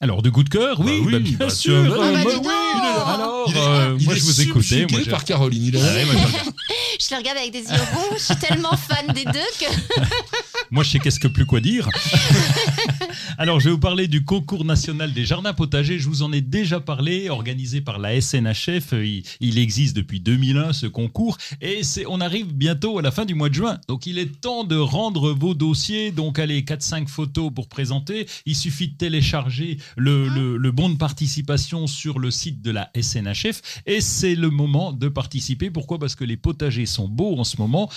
[0.00, 1.72] Alors, de coup de cœur, oui, Bah oui, bah, bien bah sûr.
[1.82, 3.04] tiens, bah, euh, bah, oui, est là.
[3.14, 4.86] Alors, Il est- euh, il moi, est je vous écoutais.
[4.92, 5.64] Moi, par Caroline.
[5.64, 5.92] Il est là.
[5.92, 6.50] Ouais, moi, je-
[7.04, 8.16] Je les regarde avec des yeux ronds.
[8.16, 10.00] Je suis tellement fan des deux que.
[10.70, 11.88] Moi, je sais qu'est-ce que plus quoi dire.
[13.40, 16.00] Alors, je vais vous parler du concours national des jardins potagers.
[16.00, 18.94] Je vous en ai déjà parlé, organisé par la SNHF.
[19.40, 23.48] Il, existe depuis 2001 ce concours et on arrive bientôt à la fin du mois
[23.48, 23.78] de juin.
[23.86, 26.10] Donc, il est temps de rendre vos dossiers.
[26.10, 28.26] Donc, allez, 4-5 photos pour présenter.
[28.44, 34.00] Il suffit de télécharger le bon de participation sur le site de la SNHF et
[34.00, 35.70] c'est le moment de participer.
[35.70, 36.00] Pourquoi?
[36.00, 37.88] Parce que les potagers sont beaux en ce moment.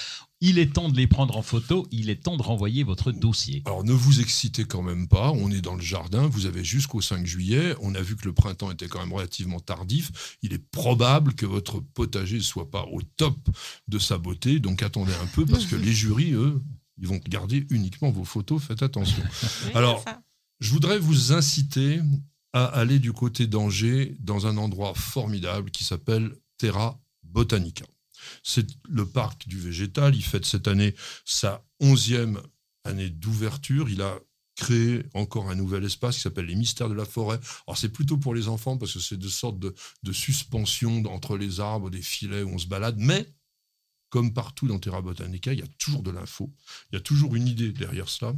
[0.42, 3.62] Il est temps de les prendre en photo, il est temps de renvoyer votre dossier.
[3.66, 7.00] Alors ne vous excitez quand même pas, on est dans le jardin, vous avez jusqu'au
[7.00, 10.64] 5 juillet, on a vu que le printemps était quand même relativement tardif, il est
[10.72, 13.38] probable que votre potager ne soit pas au top
[13.88, 16.62] de sa beauté, donc attendez un peu parce que les jurys, eux,
[16.98, 19.24] ils vont garder uniquement vos photos, faites attention.
[19.74, 20.04] Alors.
[20.62, 22.02] Je voudrais vous inciter
[22.54, 27.86] à aller du côté d'Angers dans un endroit formidable qui s'appelle Terra Botanica.
[28.44, 30.16] C'est le parc du végétal.
[30.16, 32.42] Il fête cette année sa onzième
[32.84, 33.90] année d'ouverture.
[33.90, 34.20] Il a
[34.56, 37.40] créé encore un nouvel espace qui s'appelle les mystères de la forêt.
[37.68, 41.38] Alors c'est plutôt pour les enfants parce que c'est de sortes de, de suspensions entre
[41.38, 42.98] les arbres, des filets où on se balade.
[42.98, 43.28] Mais
[44.10, 46.54] comme partout dans Terra Botanica, il y a toujours de l'info.
[46.92, 48.34] Il y a toujours une idée derrière cela.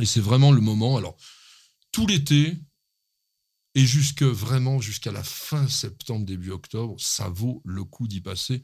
[0.00, 0.96] Et c'est vraiment le moment.
[0.96, 1.16] Alors,
[1.92, 2.56] tout l'été
[3.74, 8.62] et jusque vraiment jusqu'à la fin septembre, début octobre, ça vaut le coup d'y passer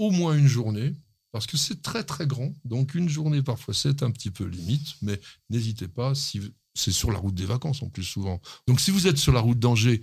[0.00, 0.94] au moins une journée.
[1.32, 4.96] Parce que c'est très très grand, donc une journée parfois c'est un petit peu limite,
[5.00, 6.40] mais n'hésitez pas, si
[6.74, 8.40] c'est sur la route des vacances en plus souvent.
[8.66, 10.02] Donc si vous êtes sur la route d'Angers,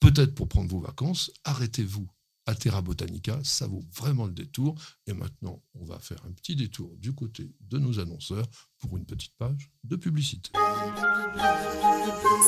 [0.00, 2.06] peut-être pour prendre vos vacances, arrêtez-vous
[2.44, 4.74] à Terra Botanica, ça vaut vraiment le détour.
[5.06, 8.46] Et maintenant, on va faire un petit détour du côté de nos annonceurs
[8.78, 10.50] pour une petite page de publicité.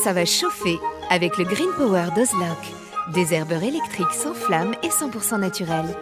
[0.02, 2.91] Ça va chauffer avec le Green Power d'Ozlock.
[3.08, 5.96] Des herbeurs électriques sans flamme et 100% naturels.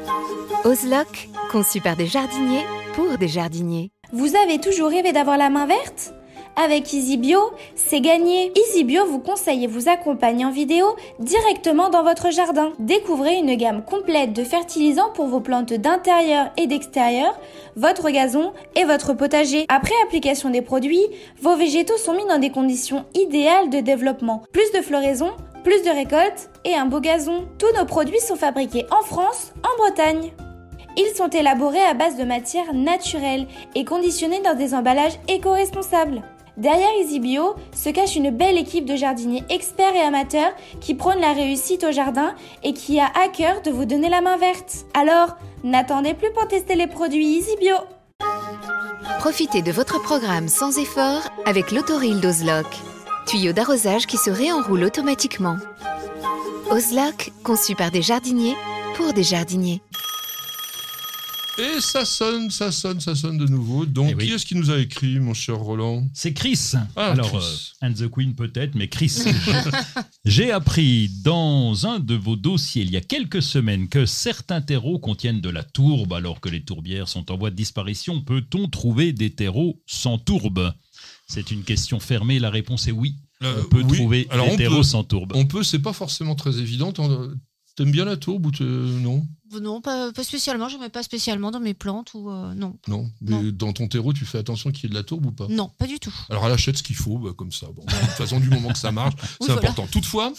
[0.64, 3.90] Ozlock, conçu par des jardiniers pour des jardiniers.
[4.12, 6.12] Vous avez toujours rêvé d'avoir la main verte?
[6.62, 7.38] Avec EasyBio,
[7.74, 8.52] c'est gagné.
[8.54, 12.72] EasyBio vous conseille et vous accompagne en vidéo directement dans votre jardin.
[12.78, 17.38] Découvrez une gamme complète de fertilisants pour vos plantes d'intérieur et d'extérieur,
[17.76, 19.64] votre gazon et votre potager.
[19.70, 21.06] Après application des produits,
[21.40, 24.42] vos végétaux sont mis dans des conditions idéales de développement.
[24.52, 25.30] Plus de floraison,
[25.62, 27.46] plus de récoltes et un beau gazon.
[27.58, 30.32] Tous nos produits sont fabriqués en France, en Bretagne.
[30.96, 36.22] Ils sont élaborés à base de matières naturelles et conditionnés dans des emballages éco-responsables.
[36.56, 41.32] Derrière EasyBio se cache une belle équipe de jardiniers experts et amateurs qui prônent la
[41.32, 44.84] réussite au jardin et qui a à cœur de vous donner la main verte.
[44.92, 47.76] Alors, n'attendez plus pour tester les produits EasyBio.
[49.20, 52.66] Profitez de votre programme sans effort avec l'autoril d'Ozlock.
[53.26, 55.56] Tuyau d'arrosage qui se réenroule automatiquement.
[56.70, 58.54] Ozlock, conçu par des jardiniers
[58.96, 59.80] pour des jardiniers.
[61.58, 63.84] Et ça sonne, ça sonne, ça sonne de nouveau.
[63.84, 64.26] Donc, Eh oui.
[64.28, 66.72] qui est-ce qui nous a écrit, mon cher Roland C'est Chris.
[66.96, 67.72] Ah, Alors, Chris.
[67.82, 69.24] euh, and the Queen peut-être, mais Chris.
[70.24, 74.98] J'ai appris dans un de vos dossiers il y a quelques semaines que certains terreaux
[74.98, 78.22] contiennent de la tourbe alors que les tourbières sont en voie de disparition.
[78.22, 80.72] Peut-on trouver des terreaux sans tourbe?
[81.30, 82.38] C'est une question fermée.
[82.40, 83.14] La réponse est oui.
[83.42, 83.96] Euh, On peut oui.
[83.98, 84.82] trouver Alors, des on peut.
[84.82, 85.32] sans tourbe.
[85.34, 86.92] On peut, c'est pas forcément très évident.
[87.76, 89.26] T'aimes bien la tourbe ou te- non
[89.62, 90.68] Non, pas, pas spécialement.
[90.68, 92.76] Je ne mets pas spécialement dans mes plantes ou euh, non.
[92.88, 93.52] Non, mais Non.
[93.52, 95.70] dans ton terreau, tu fais attention qu'il y ait de la tourbe ou pas Non,
[95.78, 96.12] pas du tout.
[96.28, 97.68] Alors elle achète ce qu'il faut, bah, comme ça.
[97.74, 99.60] Bon, de toute façon, du moment que ça marche, c'est voilà.
[99.70, 99.86] important.
[99.86, 100.32] Toutefois,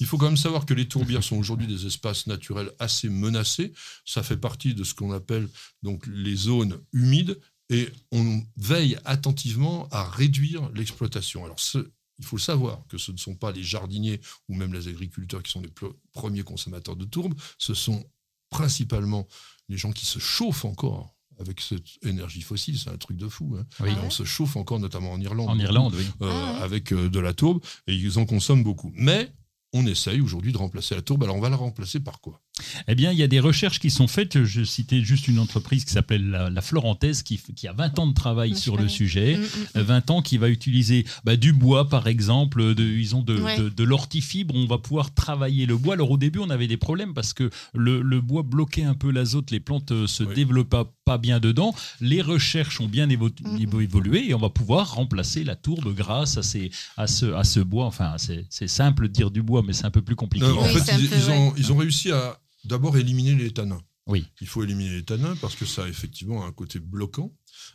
[0.00, 3.72] il faut quand même savoir que les tourbières sont aujourd'hui des espaces naturels assez menacés.
[4.06, 5.48] Ça fait partie de ce qu'on appelle
[5.84, 7.38] donc les zones humides
[7.70, 11.44] et on veille attentivement à réduire l'exploitation.
[11.44, 14.88] Alors ce- il faut savoir que ce ne sont pas les jardiniers ou même les
[14.88, 15.72] agriculteurs qui sont les
[16.12, 18.04] premiers consommateurs de tourbe, ce sont
[18.50, 19.26] principalement
[19.68, 23.56] les gens qui se chauffent encore avec cette énergie fossile, c'est un truc de fou.
[23.58, 23.64] hein.
[23.80, 23.90] Oui.
[24.04, 25.48] On se chauffe encore, notamment en Irlande.
[25.48, 26.04] En Irlande, oui.
[26.20, 26.62] euh, Ah ouais.
[26.62, 28.92] avec euh, de la tourbe, et ils en consomment beaucoup.
[28.94, 29.32] Mais
[29.72, 31.22] on essaye aujourd'hui de remplacer la tourbe.
[31.24, 32.42] Alors on va la remplacer par quoi?
[32.88, 34.44] Eh bien, il y a des recherches qui sont faites.
[34.44, 38.06] Je citais juste une entreprise qui s'appelle la, la Florentaise, qui, qui a 20 ans
[38.06, 39.36] de travail sur le sujet.
[39.36, 39.46] Mm, mm.
[39.76, 43.38] Euh, 20 ans qui va utiliser bah, du bois par exemple, de, ils ont de,
[43.40, 43.58] Ouais.
[43.58, 45.94] de, de l'hortifibre, on va pouvoir travailler le bois.
[45.94, 49.10] Alors au début on avait des problèmes parce que le, le bois bloquait un peu
[49.10, 50.34] l'azote, les plantes euh, se Oui.
[50.34, 51.74] développaient pas bien dedans.
[52.00, 56.36] Les recherches ont bien évo- évo- évolué et on va pouvoir remplacer la tourbe grâce
[56.36, 57.86] à, ces, à, ce, à ce bois.
[57.86, 60.46] Enfin c'est c'est simple de dire du bois mais c'est un peu plus compliqué.
[60.46, 61.54] Non, En Oui, fait, ils, peu, ils ont, ouais.
[61.56, 63.82] ils ont réussi à d'abord éliminer les tanins.
[64.06, 64.26] Oui.
[64.40, 67.32] Il faut éliminer les tanins parce que ça a effectivement un côté bloquant.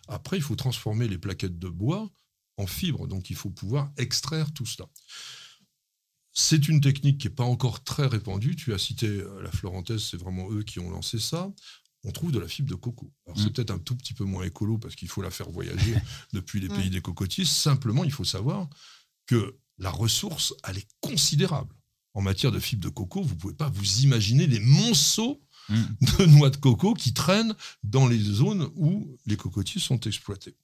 [0.08, 2.12] Après, il faut transformer les plaquettes de bois
[2.58, 3.08] en fibres.
[3.08, 4.88] Donc, il faut pouvoir extraire tout cela.
[6.34, 8.56] C'est une technique qui n'est pas encore très répandue.
[8.56, 11.52] Tu as cité euh, la Florentaise, c'est vraiment eux qui ont lancé ça.
[12.04, 13.12] On trouve de la fibre de coco.
[13.26, 13.54] Alors, c'est Mm.
[13.54, 15.96] peut-être un tout petit peu moins écolo parce qu'il faut la faire voyager
[16.34, 16.76] depuis les Ouais.
[16.78, 17.46] pays des cocotiers.
[17.46, 18.70] Simplement, il faut savoir
[19.26, 21.74] que la ressource, elle est considérable.
[22.16, 25.84] En matière de fibre de coco, vous ne pouvez pas vous imaginer les monceaux Mm.
[26.02, 30.56] de noix de coco qui traînent dans les zones où les cocotiers sont exploités.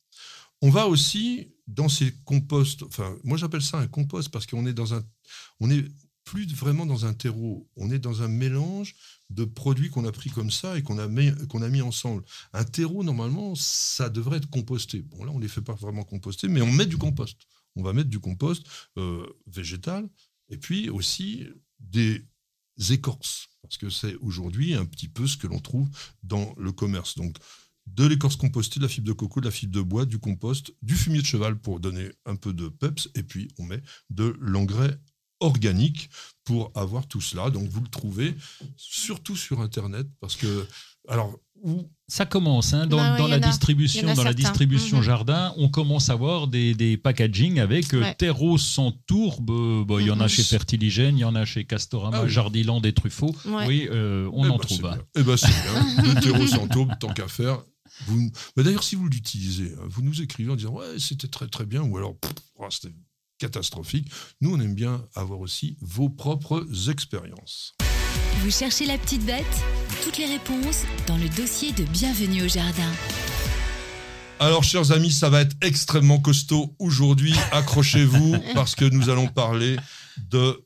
[0.61, 4.73] On va aussi dans ces composts, enfin moi j'appelle ça un compost parce qu'on est
[4.73, 5.03] dans un,
[5.59, 5.85] on est
[6.23, 8.95] plus vraiment dans un terreau, on est dans un mélange
[9.31, 12.23] de produits qu'on a pris comme ça et qu'on a mis, qu'on a mis ensemble.
[12.53, 15.01] Un terreau normalement ça devrait être composté.
[15.01, 17.37] Bon là on les fait pas vraiment composter, mais on met du compost.
[17.75, 18.63] On va mettre du compost
[18.97, 20.07] euh, végétal
[20.51, 21.47] et puis aussi
[21.79, 22.23] des
[22.91, 25.89] écorces parce que c'est aujourd'hui un petit peu ce que l'on trouve
[26.23, 27.15] dans le commerce.
[27.15, 27.37] Donc
[27.87, 30.73] de l'écorce compostée, de la fibre de coco, de la fibre de bois, du compost,
[30.81, 34.35] du fumier de cheval pour donner un peu de peps, et puis on met de
[34.39, 34.99] l'engrais
[35.41, 36.09] organique
[36.45, 37.49] pour avoir tout cela.
[37.49, 38.35] Donc vous le trouvez
[38.77, 40.67] surtout sur Internet, parce que
[41.07, 45.53] alors où Ça commence hein, dans, Bah ouais, dans la distribution, dans la distribution jardin,
[45.57, 48.15] on commence à voir des, des packaging avec euh, Ouais.
[48.15, 49.51] terreau sans tourbe.
[49.51, 50.29] Euh, bah, Il y en a Mhm.
[50.29, 52.29] chez Fertiligène, il y en a chez Castorama, Ah oui.
[52.31, 53.35] Jardiland et Truffaut.
[53.45, 53.67] Ouais.
[53.67, 54.85] Oui, euh, on Eh en c'est trouve.
[54.87, 54.93] hein.
[54.95, 55.03] bien.
[55.17, 56.03] Eh ben, c'est bien.
[56.15, 57.61] Le terreau sans taube, tant qu'à faire.
[58.07, 58.31] Vous...
[58.57, 61.65] Mais d'ailleurs, si vous l'utilisez, hein, vous nous écrivez en disant ouais, c'était très très
[61.67, 62.15] bien, ou alors
[62.57, 62.91] oh, c'était
[63.41, 64.07] catastrophique.
[64.39, 67.73] Nous, on aime bien avoir aussi vos propres expériences.
[68.43, 69.45] Vous cherchez la petite bête?
[70.03, 72.91] Toutes les réponses dans le dossier de Bienvenue au Jardin.
[74.39, 77.33] Alors, chers amis, ça va être extrêmement costaud aujourd'hui.
[77.51, 79.75] Accrochez-vous parce que nous allons parler
[80.29, 80.63] de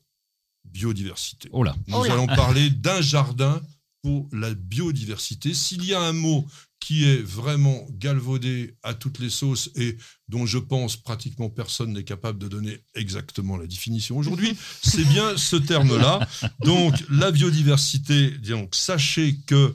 [0.64, 1.48] biodiversité.
[1.52, 1.74] Oh là.
[1.86, 2.12] Nous Oh là.
[2.14, 3.60] allons parler d'un jardin
[4.02, 5.54] pour la biodiversité.
[5.54, 6.46] S'il y a un mot
[6.80, 9.96] qui est vraiment galvaudé à toutes les sauces et
[10.28, 15.36] dont je pense pratiquement personne n'est capable de donner exactement la définition aujourd'hui, c'est bien
[15.36, 16.26] ce terme-là.
[16.60, 19.74] Donc la biodiversité, donc sachez que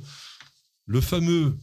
[0.86, 1.58] le fameux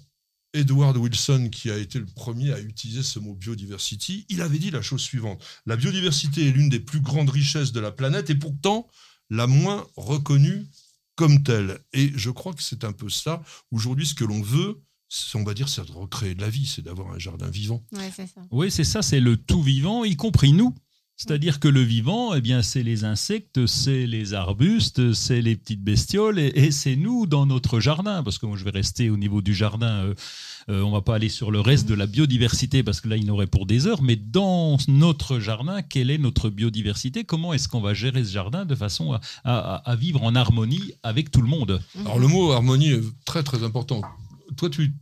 [0.55, 4.71] Edward Wilson, qui a été le premier à utiliser ce mot biodiversity, il avait dit
[4.71, 5.43] la chose suivante.
[5.67, 8.89] La biodiversité est l'une des plus grandes richesses de la planète et pourtant
[9.31, 10.67] la moins reconnue
[11.17, 11.81] comme telle.
[11.93, 13.43] Et je crois que c'est un peu ça.
[13.71, 14.81] Aujourd'hui, ce que l'on veut,
[15.35, 17.83] on va dire, c'est de recréer de la vie, c'est d'avoir un jardin vivant.
[17.93, 18.41] Ouais, c'est ça.
[18.51, 20.75] Oui, c'est ça, c'est le tout vivant, y compris nous.
[21.21, 25.83] C'est-à-dire que le vivant, eh bien, c'est les insectes, c'est les arbustes, c'est les petites
[25.83, 28.23] bestioles, et, et c'est nous dans notre jardin.
[28.23, 30.05] Parce que moi, je vais rester au niveau du jardin.
[30.05, 30.15] euh,
[30.69, 33.25] euh, on va pas aller sur le reste de la biodiversité parce que là, il
[33.25, 34.03] y en aurait pour des heures.
[34.03, 37.25] Mais dans notre jardin, quelle est notre biodiversité?
[37.25, 40.93] Comment est-ce qu'on va gérer ce jardin de façon à, à- à vivre en harmonie
[41.03, 41.81] avec tout le monde?
[42.01, 44.03] Alors le mot harmonie est très très important.
[44.59, 44.93] Toi, tu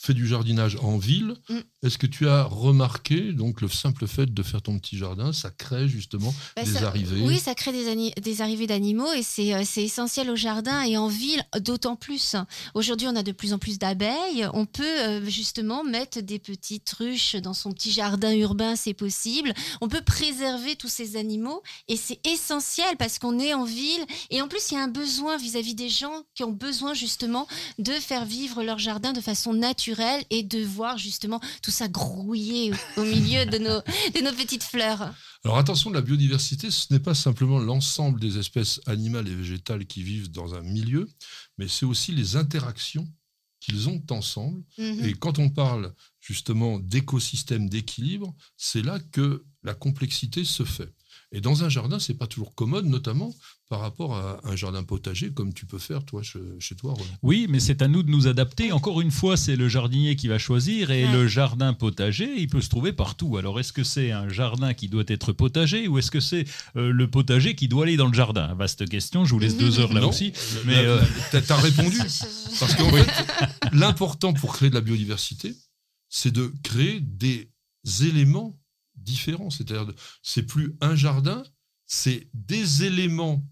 [0.00, 1.34] fais du jardinage en ville.
[1.48, 1.58] Mm.
[1.82, 5.50] Est-ce que tu as remarqué donc le simple fait de faire ton petit jardin, ça
[5.50, 7.20] crée justement Bah, des ça- arrivées?
[7.22, 11.42] Oui, ça crée des, arrivées d'animaux et c'est euh, essentiel au jardin et en ville
[11.60, 12.36] d'autant plus.
[12.74, 14.46] Aujourd'hui, on a de plus en plus d'abeilles.
[14.54, 19.52] On peut euh, justement mettre des petites ruches dans son petit jardin urbain, c'est possible.
[19.80, 24.42] On peut préserver tous ces animaux et c'est essentiel parce qu'on est en ville et
[24.42, 27.46] en plus, il y a un besoin vis-à-vis des gens qui ont besoin justement
[27.78, 29.87] de faire vivre leur jardin de façon naturelle
[30.30, 33.80] et de voir justement tout ça grouiller au, milieu de nos,
[34.14, 35.14] de nos petites fleurs.
[35.44, 40.02] Alors attention, la biodiversité, ce n'est pas simplement l'ensemble des espèces animales et végétales qui
[40.02, 41.08] vivent dans un milieu,
[41.56, 43.08] mais c'est aussi les interactions
[43.60, 44.62] qu'ils ont ensemble.
[44.78, 45.04] Mhm.
[45.04, 50.92] Et quand on parle justement d'écosystème d'équilibre, c'est là que la complexité se fait.
[51.32, 53.34] Et dans un jardin, c'est pas toujours commode, notamment
[53.68, 56.94] par rapport à un jardin potager, comme tu peux faire toi chez, toi.
[56.94, 57.04] Roland.
[57.22, 58.72] Oui, mais c'est à nous de nous adapter.
[58.72, 61.12] Encore une fois, c'est le jardinier qui va choisir et Ouais.
[61.12, 63.36] le jardin potager, il peut se trouver partout.
[63.36, 66.90] Alors, est-ce que c'est un jardin qui doit être potager ou est-ce que c'est euh,
[66.92, 68.54] le potager qui doit aller dans le jardin?
[68.54, 70.32] Vaste question, je vous laisse deux heures là Non, aussi.
[70.64, 70.98] mais, euh,
[71.30, 71.98] t'as- t'as répondu.
[72.60, 73.06] Parce fait,
[73.72, 75.54] l'important pour créer de la biodiversité,
[76.08, 77.50] c'est de créer des
[78.00, 78.58] éléments
[78.96, 79.50] différents.
[79.50, 81.42] C'est-à-dire, c'est plus un jardin,
[81.86, 83.44] c'est des éléments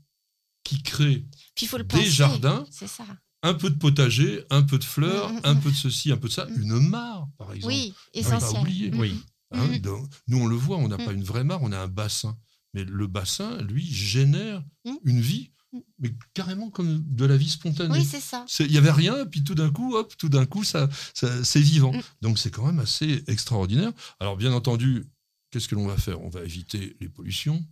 [0.66, 1.24] qui créent
[1.54, 2.10] Puis il faut le des penser.
[2.10, 3.04] jardins, ça.
[3.42, 5.60] un peu de potager, un peu de fleurs, Mm, mm, un mm.
[5.60, 7.72] peu de ceci, un peu de ça, une mare, par exemple.
[7.74, 8.60] Oui, pas essentiel.
[8.60, 8.90] oublier.
[8.94, 9.22] Oui.
[9.52, 11.86] Hein, donc, nous, on le voit, on n'a pas une vraie mare, on a un
[11.88, 12.36] bassin.
[12.74, 14.62] Mais le bassin, lui, génère
[15.04, 15.52] une vie,
[15.98, 17.96] mais carrément comme de la vie spontanée.
[17.98, 18.44] Oui, c'est ça.
[18.60, 21.60] Il n'y avait rien, puis tout d'un coup, hop, tout d'un coup, ça, ça- c'est
[21.60, 21.92] vivant.
[21.92, 22.00] Mm.
[22.22, 23.92] Donc c'est quand même assez extraordinaire.
[24.20, 25.04] Alors bien entendu,
[25.50, 26.20] qu'est-ce que l'on va faire?
[26.22, 27.64] On va éviter les pollutions.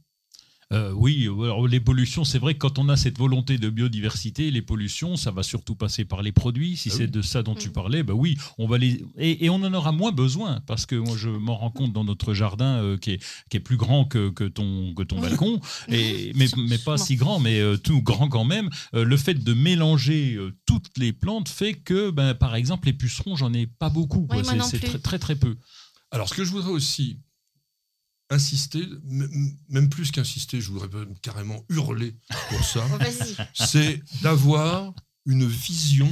[0.72, 4.50] Euh, oui, alors les pollutions, c'est vrai que quand on a cette volonté de biodiversité,
[4.50, 6.76] les pollutions, ça va surtout passer par les produits.
[6.76, 7.10] Si Ah c'est oui.
[7.10, 7.72] de ça dont tu Mhm.
[7.74, 10.94] parlais, bah oui, on va les et, et on en aura moins besoin parce que
[10.96, 14.04] moi je m'en rends compte dans notre jardin euh, qui, est, qui est plus grand
[14.04, 18.00] que, que ton que ton balcon, et mais, mais pas si grand, mais euh, tout
[18.02, 18.70] grand quand même.
[18.94, 22.92] Euh, le fait de mélanger euh, toutes les plantes fait que, ben, par exemple, les
[22.94, 24.26] pucerons, j'en ai pas beaucoup.
[24.30, 25.56] Oui, c'est très très peu.
[26.10, 27.18] Alors ce que je voudrais aussi
[28.34, 28.86] insister,
[29.68, 32.16] même plus qu'insister, je voudrais même carrément hurler
[32.50, 32.86] pour ça,
[33.54, 34.94] c'est d'avoir
[35.26, 36.10] une vision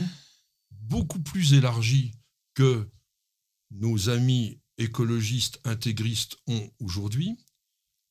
[0.71, 2.15] beaucoup plus élargie
[2.55, 2.89] que
[3.71, 7.37] nos amis écologistes intégristes ont aujourd'hui.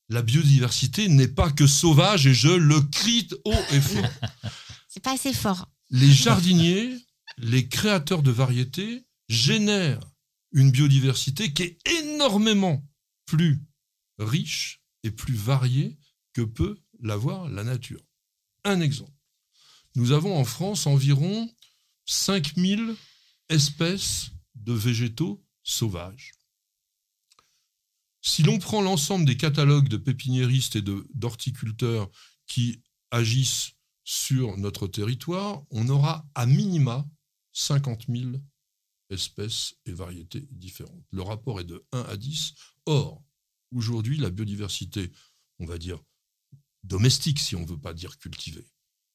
[0.08, 4.10] La biodiversité n'est pas que sauvage et je le crie haut et fort.
[4.88, 5.70] C'est pas assez fort.
[5.90, 6.98] Les jardiniers,
[7.38, 10.12] les créateurs de variétés génèrent
[10.52, 12.84] une biodiversité qui est énormément
[13.24, 13.62] plus
[14.18, 15.98] riche et plus variée
[16.32, 18.02] que peut l'avoir la nature.
[18.64, 19.12] Un exemple.
[19.94, 21.50] Nous avons en France environ
[22.06, 22.96] 5000
[23.48, 26.32] espèces de végétaux sauvages.
[28.22, 32.08] Si l'on prend l'ensemble des catalogues de pépiniéristes et d'horticulteurs
[32.46, 33.72] qui agissent
[34.04, 37.06] sur notre territoire, on aura à minima
[37.52, 38.30] 50 000
[39.10, 41.04] espèces et variétés différentes.
[41.10, 42.54] Le rapport est de 1 à 10.
[42.86, 43.22] Or,
[43.72, 45.10] aujourd'hui, la biodiversité,
[45.58, 46.02] on va dire
[46.84, 48.66] domestique, si on ne veut pas dire cultivée,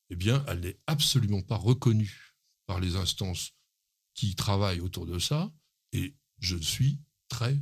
[0.10, 2.34] eh bien, elle n'est absolument pas reconnue
[2.66, 3.54] par les instances
[4.14, 5.52] qui travaillent autour de ça.
[5.92, 7.58] Et je suis très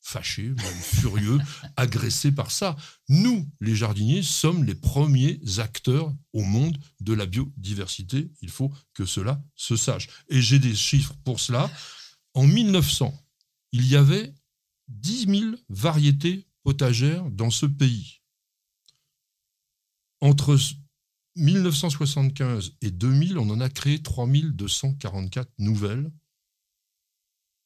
[0.00, 1.38] fâché, même furieux,
[1.76, 2.76] agressé par ça.
[3.08, 8.30] Nous, les jardiniers, sommes les premiers acteurs au monde de la biodiversité.
[8.40, 10.08] Il faut que cela se sache.
[10.28, 11.70] Et j'ai des chiffres pour cela.
[12.34, 13.14] En 1900,
[13.72, 14.32] il y avait
[14.88, 18.20] 10 000 variétés potagères dans ce pays.
[20.20, 20.58] Entre
[21.36, 26.10] 1975 et 2000, on en a créé 3244 nouvelles.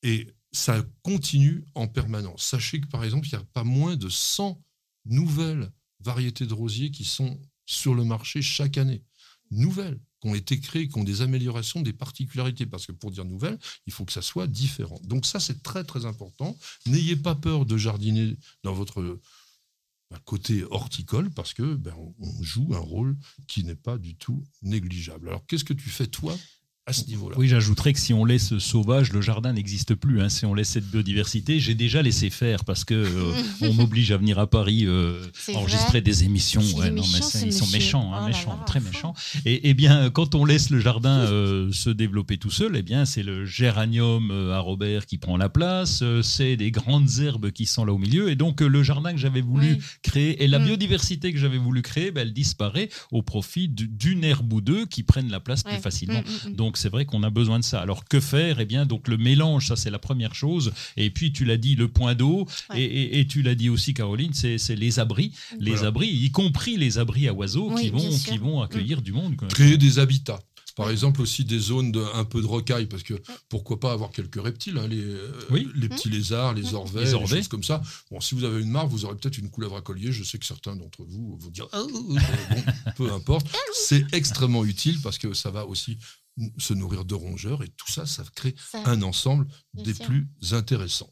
[0.03, 2.45] Et ça continue en permanence.
[2.45, 4.63] Sachez que, par exemple, il n'y a pas moins de 100
[5.07, 9.05] nouvelles variétés de rosiers qui sont sur le marché chaque année.
[9.51, 12.65] Nouvelles, qui ont été créées, qui ont des améliorations, des particularités.
[12.65, 15.01] Parce que pour dire nouvelles, il faut que ça soit différent.
[15.05, 16.57] Donc ça, c'est très, très important.
[16.87, 19.21] N'ayez pas peur de jardiner dans votre
[20.11, 23.17] bah, côté horticole, parce que ben, on joue un rôle
[23.49, 25.29] qui n'est pas du tout négligeable.
[25.29, 26.37] Alors, qu'est-ce que tu fais, toi,
[26.85, 30.21] à ce niveau-là Oui, j'ajouterais que si on laisse sauvage, le jardin n'existe plus.
[30.21, 30.29] hein.
[30.29, 34.17] Si on laisse cette biodiversité, j'ai déjà laissé faire parce que euh, on m'oblige à
[34.17, 36.01] venir à Paris euh, enregistrer vrai.
[36.01, 36.61] des émissions.
[36.77, 39.15] Ouais, non, méchant, ils sont méchants, hein, Oh méchants, là, très méchants.
[39.45, 43.05] Et, et bien, quand on laisse le jardin euh, se développer tout seul, eh bien,
[43.05, 46.03] c'est le géranium à Robert qui prend la place.
[46.23, 48.29] c'est des grandes herbes qui sont là au milieu.
[48.29, 49.79] Et donc, le jardin que j'avais voulu Oui.
[50.03, 50.65] créer et la Mm.
[50.65, 54.85] biodiversité que j'avais voulu créer, ben, elle disparaît au profit du- d'une herbe ou deux
[54.87, 55.75] qui prennent la place Ouais.
[55.75, 56.21] plus facilement.
[56.23, 56.57] Mm, mm, mm.
[56.73, 57.83] Donc c'est vrai qu'on a besoin de ça.
[57.83, 58.59] Alors que faire?
[58.59, 60.73] Eh bien donc le mélange, ça c'est la première chose.
[60.97, 62.47] Et puis tu l'as dit, le point d'eau.
[62.71, 62.81] Ouais.
[62.81, 65.89] Et, et- et tu l'as dit aussi, Caroline, c'est c'est les abris, les Voilà.
[65.89, 69.37] abris, y compris les abris à oiseaux Oui, qui vont qui vont accueillir du monde.
[69.51, 70.41] créer des habitats.
[70.75, 73.13] Par exemple, aussi des zones de, un peu de rocaille, parce que
[73.51, 75.69] pourquoi pas avoir quelques reptiles, hein, les, euh, Oui.
[75.75, 76.75] les petits lézards, les Mhm.
[76.77, 77.37] orvets, Les orvets.
[77.37, 77.83] choses comme ça.
[78.11, 80.13] Bon, si vous avez une mare, vous aurez peut-être une couleuvre à collier.
[80.13, 82.17] Je sais que certains d'entre vous vont dire, Ah, bon,
[82.97, 83.47] peu importe.
[83.87, 85.99] C'est extrêmement utile parce que ça va aussi
[86.59, 90.07] se nourrir de rongeurs et tout ça, ça crée Ça- un ensemble des sûr.
[90.07, 91.11] plus intéressants.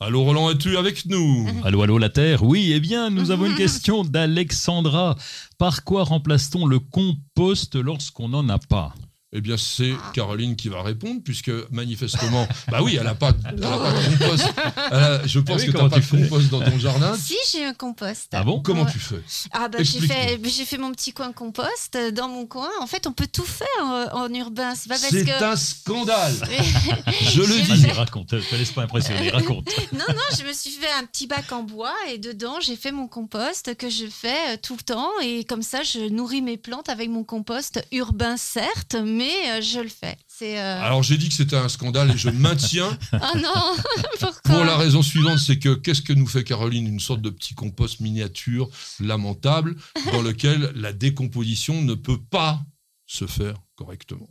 [0.00, 1.46] Allô Roland, es-tu avec nous?
[1.64, 5.16] Allô, allô, la Terre Oui, eh bien, nous avons une question d'Alexandra.
[5.58, 8.92] Par quoi remplace-t-on le compost lorsqu'on n'en a pas?
[9.34, 13.64] Eh bien, c'est Caroline qui va répondre, puisque manifestement, bah oui, elle n'a pas, elle
[13.64, 14.48] a pas de compost.
[14.76, 17.16] A- je pense oui, que tu comment n'as pas de tu compost dans ton jardin.
[17.16, 18.28] Si, j'ai un compost.
[18.32, 18.92] Ah bon Comment Ouais.
[18.92, 19.22] tu fais
[19.52, 22.68] Ah bah j'ai fait, j'ai fait mon petit coin compost euh, dans mon coin.
[22.80, 24.74] En fait, on peut tout faire euh, en urbain.
[24.74, 25.42] C'est pas parce C'est que.
[25.44, 26.34] un scandale
[27.32, 29.66] Je le dis Vas-y, raconte, te te laisse pas impressionner, raconte.
[29.92, 32.92] Non, non, je me suis fait un petit bac en bois et dedans, j'ai fait
[32.92, 35.08] mon compost que je fais euh, tout le temps.
[35.22, 39.80] Et comme ça, je nourris mes plantes avec mon compost urbain, certes, mais euh, je
[39.80, 40.16] le fais.
[40.42, 43.76] Euh, Alors j'ai dit que c'était un scandale et je maintiens Ah non
[44.20, 47.30] Pourquoi pour la raison suivante, c'est que qu'est-ce que nous fait Caroline Une sorte de
[47.30, 48.68] petit compost miniature
[49.00, 49.76] lamentable
[50.12, 52.60] dans lequel la décomposition ne peut pas
[53.06, 54.28] se faire correctement?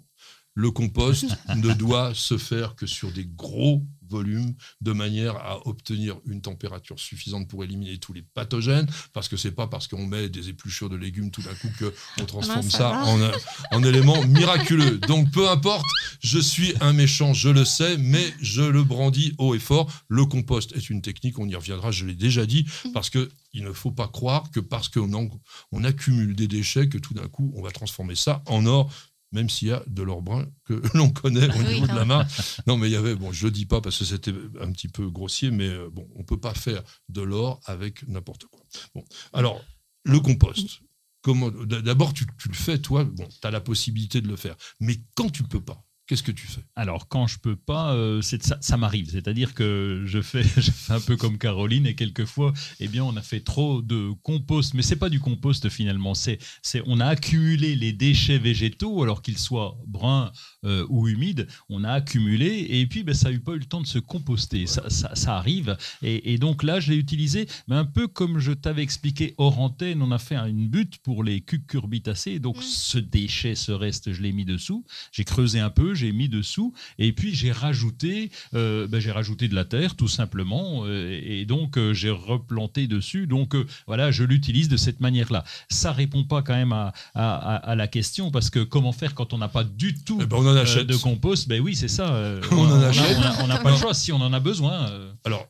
[0.54, 1.26] Le compost
[1.56, 7.00] ne doit se faire que sur des gros volumes de manière à obtenir une température
[7.00, 10.90] suffisante pour éliminer tous les pathogènes parce que c'est pas parce qu'on met des épluchures
[10.90, 13.32] de légumes tout d'un coup que on transforme Ben, ça ça en, un-
[13.72, 14.98] en élément miraculeux.
[15.08, 15.86] Donc peu importe,
[16.20, 19.90] je suis un méchant, je le sais, mais je le brandis haut et fort.
[20.10, 23.64] Le compost est une technique, on y reviendra, je l'ai déjà dit, parce que il
[23.64, 25.30] ne faut pas croire que parce qu'on
[25.72, 28.92] on accumule des déchets que tout d'un coup on va transformer ça en or.
[29.32, 32.26] Même s'il y a de l'or brun que l'on connaît au niveau de la main.
[32.68, 34.88] Non, mais il y avait, bon, je le dis pas parce que c'était un petit
[34.88, 38.62] peu grossier, mais euh, bon, on peut pas faire de l'or avec n'importe quoi.
[38.94, 39.04] Bon,
[39.34, 39.64] alors,
[40.04, 40.82] le compost.
[41.24, 44.56] Comment, d'abord, tu, tu le fais, toi, bon, tu as la possibilité de le faire.
[44.80, 46.62] Mais quand tu peux pas, qu'est-ce que tu fais?
[46.76, 49.10] Alors, quand je peux pas, euh, c'est ça, ça m'arrive.
[49.12, 53.16] C'est-à-dire que je fais, je fais un peu comme Caroline et quelquefois, eh bien, on
[53.16, 54.74] a fait trop de compost.
[54.74, 56.14] Mais c'est pas du compost finalement.
[56.14, 60.32] C'est, c'est, on a accumulé les déchets végétaux, alors qu'ils soient bruns
[60.66, 61.48] euh, ou humides.
[61.70, 64.00] On a accumulé et puis, ben, ça n'a eu pas eu le temps de se
[64.00, 64.68] composter.
[64.68, 65.78] Ça, ça, ça arrive.
[66.02, 69.60] Et, et donc là, je l'ai utilisé, mais un peu comme je t'avais expliqué hors
[69.60, 72.40] antenne, on a fait une butte pour les cucurbitacées.
[72.40, 72.62] Donc, Mm.
[72.62, 74.86] ce déchet, ce reste, je l'ai mis dessous.
[75.12, 79.48] J'ai creusé un peu, j'ai mis dessous, et puis j'ai rajouté, euh, ben, j'ai rajouté
[79.48, 83.28] de la terre, tout simplement, euh, et donc euh, j'ai replanté dessus.
[83.28, 85.44] Donc euh, voilà, je l'utilise de cette manière-là.
[85.70, 89.16] Ça répond pas quand même à, à- à- à la question parce que comment faire
[89.16, 90.88] quand on n'a pas du tout Eh ben, on en achète.
[90.88, 91.48] de compost?
[91.48, 92.14] Ben oui, c'est ça.
[92.14, 93.18] euh, On en achète.
[93.18, 94.90] On a- on n'a pas le choix si on en a besoin.
[95.24, 95.48] Alors,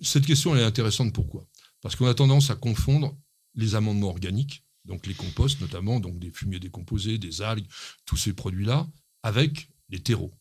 [0.00, 1.12] cette question, elle est intéressante.
[1.12, 1.46] Pourquoi?
[1.82, 3.14] Parce qu'on a tendance à confondre
[3.54, 7.66] les amendements organiques, donc les composts notamment, donc des fumiers décomposés, des algues,
[8.04, 8.86] tous ces produits-là,
[9.26, 10.38] avec les terreaux.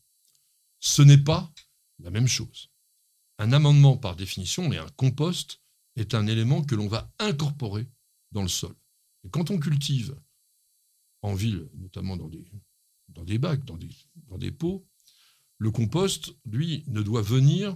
[0.80, 1.52] Ce n'est pas
[1.98, 2.70] la même chose.
[3.40, 5.60] Un amendement, par définition, et un compost,
[5.96, 7.90] est un élément que l'on va incorporer
[8.32, 8.76] dans le sol.
[9.24, 10.16] Et quand on cultive
[11.24, 13.90] en ville, notamment dans des, bacs, dans des,
[14.28, 14.88] dans des pots,
[15.58, 17.76] le compost, lui, ne doit venir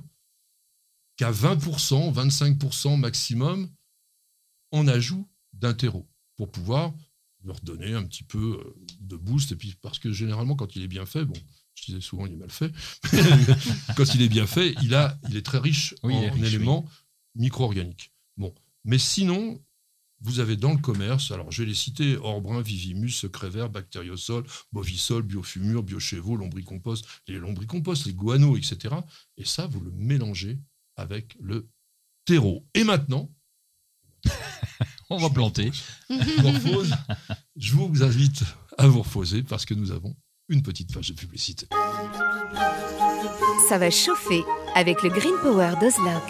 [1.15, 3.67] qu'à 20%, 25% maximum
[4.69, 6.93] en ajout d'un terreau pour pouvoir
[7.43, 9.51] leur donner un petit peu euh, de boost.
[9.51, 11.35] Et puis, parce que généralement, quand il est bien fait, bon,
[11.75, 12.71] je disais souvent il est mal fait,
[13.95, 16.85] quand il est bien fait, il, a, il est très riche Oui, en riche, éléments
[17.35, 18.11] micro-organiques.
[18.37, 18.53] Bon.
[18.83, 19.61] Mais sinon,
[20.21, 24.45] vous avez dans le commerce, alors je vais les citer, Orbrun, Vivimus, Secret Vert, Bactériosol,
[24.71, 28.95] Bovisol, Biofumure, Biochevo, Lombricompost, les lombricompost, les guano, etc.
[29.37, 30.59] Et ça, vous le mélangez
[30.97, 31.69] avec le
[32.25, 32.67] terreau.
[32.73, 33.31] Et maintenant,
[35.09, 35.71] On va planter.
[36.09, 36.93] je morphose.
[37.55, 38.43] je vous invite
[38.77, 40.15] à vous reposer parce que nous avons
[40.49, 41.67] une petite page de publicité.
[43.67, 44.43] Ça va chauffer
[44.75, 46.23] avec le Green Power d'Ozlock.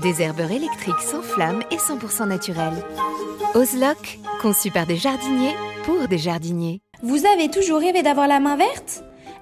[0.00, 2.82] Des herbeurs électriques sans flamme et 100% naturels.
[3.54, 5.54] Ozlock, conçu par des jardiniers
[5.84, 6.80] pour des jardiniers.
[7.02, 9.04] Vous avez toujours rêvé d'avoir la main verte?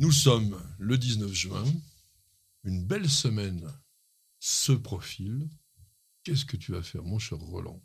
[0.00, 1.64] Nous sommes le 19 juin.
[2.64, 3.70] Une belle semaine
[4.38, 5.46] se profile.
[6.24, 7.82] qu'est-ce que tu vas faire, mon cher Roland?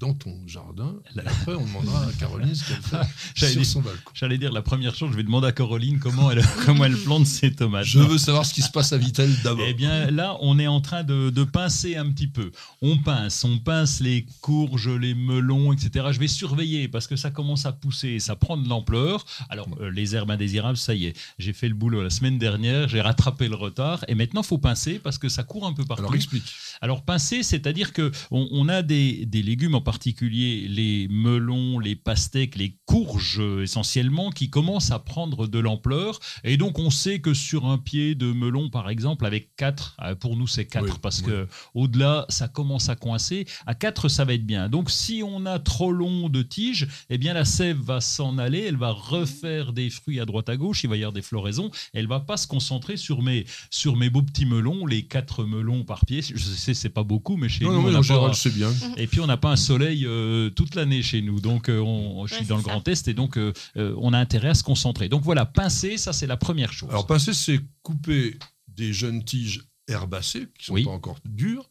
[0.00, 0.96] Dans ton jardin.
[1.16, 4.10] Après, on demandera à Caroline ce qu'elle fait sur son balcon.
[4.14, 7.26] J'allais dire la première chose, je vais demander à Caroline comment elle, comment elle plante
[7.26, 7.84] ses tomates.
[7.84, 9.64] Je veux savoir ce qui se passe à Vitel d'abord.
[9.68, 12.50] Eh bien, là, on est en train de, de, pincer un petit peu.
[12.82, 16.06] On pince, on pince les courges, les melons, etc.
[16.10, 19.24] Je vais surveiller parce que ça commence à pousser, ça prend de l'ampleur.
[19.48, 22.88] Alors, euh, les herbes indésirables, ça y est, j'ai fait le boulot la semaine dernière,
[22.88, 25.84] j'ai rattrapé le retard et maintenant, il faut pincer parce que ça court un peu
[25.84, 26.02] partout.
[26.02, 26.54] Alors, explique.
[26.80, 31.94] Alors, pincer, c'est-à-dire que on, on a des, des légumes en particulier les melons, les
[31.96, 36.18] pastèques, les courges essentiellement, qui commencent à prendre de l'ampleur.
[36.42, 40.14] Et donc, on sait que sur un pied de melon, par exemple, avec 4, euh,
[40.14, 41.26] pour nous c'est 4, Oui, parce oui.
[41.26, 43.46] que au-delà, ça commence à coincer.
[43.66, 44.68] À 4, ça va être bien.
[44.68, 48.60] Donc, si on a trop long de tige, eh bien, la sève va s'en aller,
[48.60, 51.70] elle va refaire des fruits à droite à gauche, il va y avoir des floraisons,
[51.92, 55.84] elle va pas se concentrer sur mes, sur mes beaux petits melons, les 4 melons
[55.84, 56.20] par pied.
[56.22, 58.94] Je sais, c'est pas beaucoup, mais chez Non, nous, non, on pas- général, bien.
[58.96, 62.26] et puis on n'a pas un soleil euh, toute l'année chez nous, donc euh, on,
[62.26, 62.70] je suis Ouais, dans le ça.
[62.70, 65.08] Grand Est et donc euh, on a intérêt à se concentrer.
[65.08, 66.88] Donc voilà, pincer, ça c'est la première chose.
[66.90, 68.38] Alors, pincer, c'est couper
[68.68, 70.84] des jeunes tiges herbacées, qui sont Oui.
[70.84, 71.70] pas encore dures,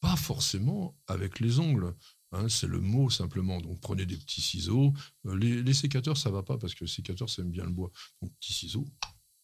[0.00, 1.94] pas forcément avec les ongles.
[2.32, 3.60] hein, c'est le mot simplement.
[3.60, 4.92] Donc prenez des petits ciseaux.
[5.36, 7.90] Les, les sécateurs, ça va pas parce que les sécateurs, ça aime bien le bois.
[8.20, 8.86] Donc petits ciseaux,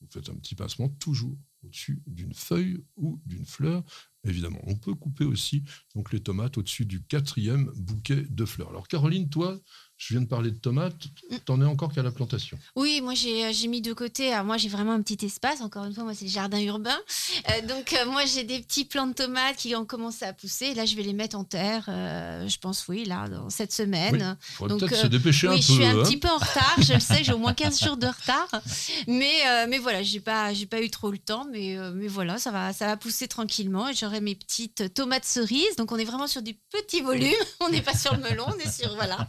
[0.01, 3.83] vous faites un petit pincement toujours au-dessus d'une feuille ou d'une fleur.
[4.25, 5.65] Évidemment, on peut couper aussi
[5.95, 8.69] donc les tomates au-dessus du quatrième bouquet de fleurs.
[8.69, 9.59] Alors Caroline, toi,
[10.01, 10.95] je viens de parler de tomates,
[11.45, 12.59] t'en es encore qu'à la plantation.
[12.75, 14.33] Oui, moi j'ai euh, mis de côté.
[14.33, 15.61] Alors, moi j'ai vraiment un petit espace.
[15.61, 16.99] Encore une fois, moi c'est le jardin urbain.
[17.51, 20.73] Euh, donc euh, moi j'ai des petits plants de tomates qui ont commencé à pousser.
[20.75, 21.85] Là je vais les mettre en terre.
[21.89, 24.39] euh, je pense oui là dans cette semaine.
[24.41, 25.63] Faudrait Donc, peut-être euh, se dépêcher oui, un peu.
[25.63, 26.03] je suis un hein.
[26.03, 26.77] petit peu en retard.
[26.79, 28.49] Je le sais, j'ai au moins 15 jours de retard.
[29.07, 31.47] Mais euh, mais voilà, j'ai pas pas eu trop le temps.
[31.53, 33.87] Mais euh, mais voilà, ça va ça va pousser tranquillement.
[33.89, 35.77] Et j'aurai mes petites tomates cerises.
[35.77, 37.31] Donc on est vraiment sur du petit volume.
[37.61, 39.27] On n'est pas sur le melon, on est sur voilà.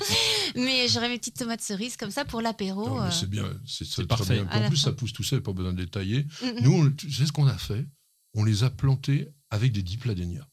[0.64, 3.00] Mais j'aurai mes petites tomates cerises comme ça pour l'apéro.
[3.02, 3.10] Euh.
[3.12, 4.44] c'est bien, c'est c'est très parfait.
[4.44, 4.50] bien.
[4.66, 6.26] En plus, ça pousse tout seul, pas besoin de les tailler.
[6.42, 6.60] Mm, mm.
[6.64, 7.86] Nous, sais ce qu'on a fait?
[8.34, 10.48] On les a plantés avec des dipladénias.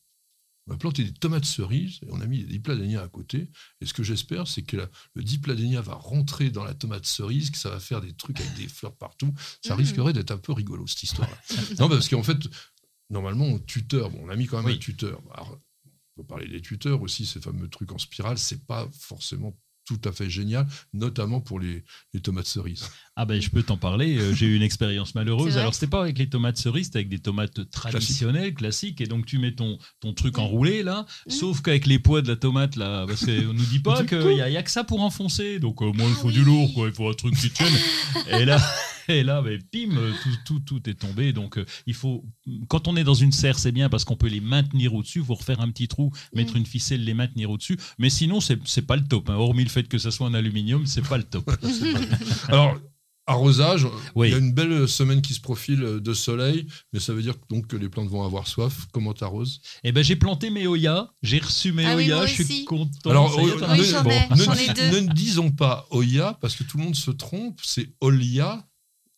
[0.67, 3.51] On a planté des tomates cerises et on a mis des dipladénias à côté.
[3.81, 7.51] Et ce que j'espère, c'est que la- le dipladénia va rentrer dans la tomate cerise,
[7.51, 9.33] que ça va faire des trucs avec des fleurs partout.
[9.65, 11.39] Ça risquerait d'être un peu rigolo, cette histoire-là.
[11.79, 12.37] non, parce qu'en fait,
[13.09, 14.11] normalement, on tuteur.
[14.11, 14.75] Bon, on a mis quand même Oui.
[14.75, 15.23] un tuteur.
[15.33, 15.59] Alors,
[16.17, 19.57] on peut parler des tuteurs aussi, ces fameux trucs en spirale, c'est pas forcément
[19.89, 21.83] tout à fait génial, notamment pour les,
[22.13, 22.85] les tomates cerises.
[23.17, 25.57] Ah ben je peux t'en parler, euh, j'ai eu une expérience malheureuse.
[25.59, 29.25] Alors c'était pas avec les tomates cerises, c'était avec des tomates traditionnelles, classiques, et donc
[29.27, 30.45] tu mets ton, ton truc Oui.
[30.45, 34.05] enroulé là, sauf qu'avec les poids de la tomate là, parce qu'on nous dit pas
[34.05, 34.29] qu'il coup.
[34.29, 36.41] y, a- y a que ça pour enfoncer, donc euh, moi il Ah faut du
[36.41, 36.45] oui.
[36.45, 37.73] lourd, quoi, il faut un truc qui tienne.
[38.31, 38.61] et là,
[39.13, 42.25] et là ben, pim, euh, tout, tout, tout est tombé, donc euh, il faut,
[42.69, 45.25] quand on est dans une serre c'est bien parce qu'on peut les maintenir au-dessus, il
[45.25, 46.59] faut refaire un petit trou, mettre Mhm.
[46.59, 49.35] une ficelle, les maintenir au-dessus, mais sinon c'est c'est pas le top, hein.
[49.35, 51.51] hormis le fait que ça soit en aluminium, c'est pas le top.
[52.49, 52.79] Alors,
[53.27, 54.29] arrosage, Oui.
[54.29, 57.35] il y a une belle semaine qui se profile de soleil, mais ça veut dire
[57.51, 58.87] donc que les plantes vont avoir soif.
[58.93, 59.61] Comment t'arroses?
[59.85, 63.11] Eh ben j'ai planté mes Oya, j'ai reçu mes Ah oui, je suis content.
[63.11, 65.07] Alors, euh, Oui, un ne- Bon.
[65.09, 68.65] ne disons pas Oya, parce que tout le monde se trompe, c'est Olia.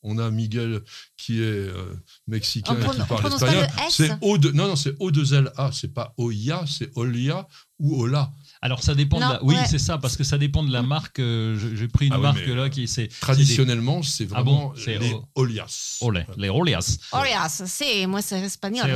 [0.03, 0.81] On a Miguel
[1.17, 1.95] qui est euh,
[2.27, 3.67] mexicain On qui parle espagnol.
[3.91, 7.47] C'est O de, non, non, c'est O2LA, c'est pas Oya, c'est Olia
[7.79, 8.33] ou Ola.
[8.63, 9.43] Alors ça dépend de la...
[9.45, 9.67] Oui, ouais.
[9.69, 11.19] c'est ça, parce que ça dépend de la marque.
[11.19, 13.09] euh, J'ai pris une Ah oui, marque là qui c'est...
[13.21, 15.99] Traditionnellement, c'est Ah bon vraiment C'est les O- Olias.
[16.03, 16.99] Olé, les Olias.
[17.13, 18.91] Orias, c'est moi c'est espagnol.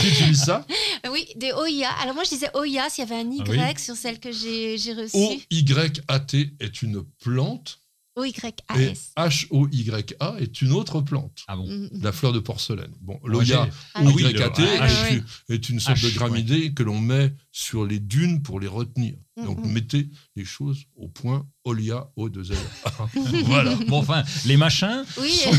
[0.00, 0.64] Tu utilises ça
[1.12, 1.90] Oui, des Oya.
[2.02, 4.30] Alors moi je disais Oya s'il y avait un Y Ah oui sur celle que
[4.32, 5.16] j'ai j'ai reçue.
[5.16, 7.80] O-Y-A-T est une plante
[8.18, 9.12] O Y A et S.
[9.16, 11.44] H-O-Y-A est une autre plante.
[11.46, 11.90] Ah bon Mhm.
[12.02, 12.92] La fleur de porcelaine.
[13.00, 14.24] Bon, l'Oya Ah oui.
[14.24, 18.00] O-Y-A-T le est, une- est une sorte H, de graminée que l'on met sur les
[18.00, 19.14] dunes pour les retenir.
[19.44, 19.72] Donc Mhm.
[19.72, 22.56] mettez les choses au point Olia O2L.
[23.44, 23.74] voilà.
[23.86, 25.04] Bon, enfin, les machins...
[25.20, 25.50] Oui, sont-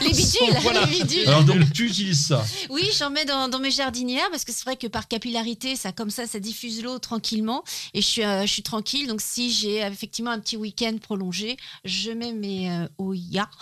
[0.00, 0.84] les bidules, Voilà.
[0.86, 1.28] les bidules.
[1.28, 2.44] Alors donc tu utilises ça.
[2.70, 5.92] Oui, j'en mets dans, dans mes jardinières parce que c'est vrai que par capillarité, ça
[5.92, 7.62] comme ça, ça diffuse l'eau tranquillement
[7.94, 9.06] et je suis, euh, je suis tranquille.
[9.08, 13.12] Donc si j'ai euh, effectivement un petit week-end prolongé, je mets mes euh, euh,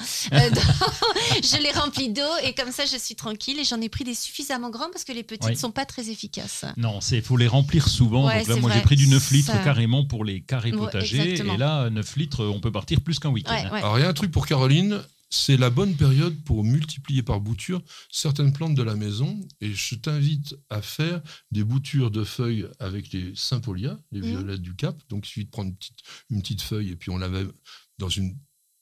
[0.50, 0.60] dans-
[1.42, 3.58] je les remplis d'eau et comme ça, je suis tranquille.
[3.58, 5.56] Et j'en ai pris des suffisamment grands parce que les petites Oui.
[5.56, 6.64] sont pas très efficaces.
[6.76, 8.26] Non, il faut les remplir souvent.
[8.26, 10.72] Ouais, Donc là, c'est moi, j'ai pris du 9 litres Ça- carrément pour les carrés
[10.72, 11.20] Ouais, potagers.
[11.20, 11.54] exactement.
[11.54, 13.52] et là, 9 litres, on peut partir plus qu'un week-end.
[13.54, 13.78] Ouais, ouais.
[13.78, 17.40] Alors il y a un truc pour Caroline, c'est la bonne période pour multiplier par
[17.40, 19.40] bouture certaines plantes de la maison.
[19.60, 24.26] Et je t'invite à faire des boutures de feuilles avec les Sympolia, les Mhm.
[24.28, 24.96] violettes du Cap.
[25.08, 25.98] Donc il suffit de prendre une petite,
[26.30, 27.44] une petite feuille et puis on la met
[27.98, 28.36] dans une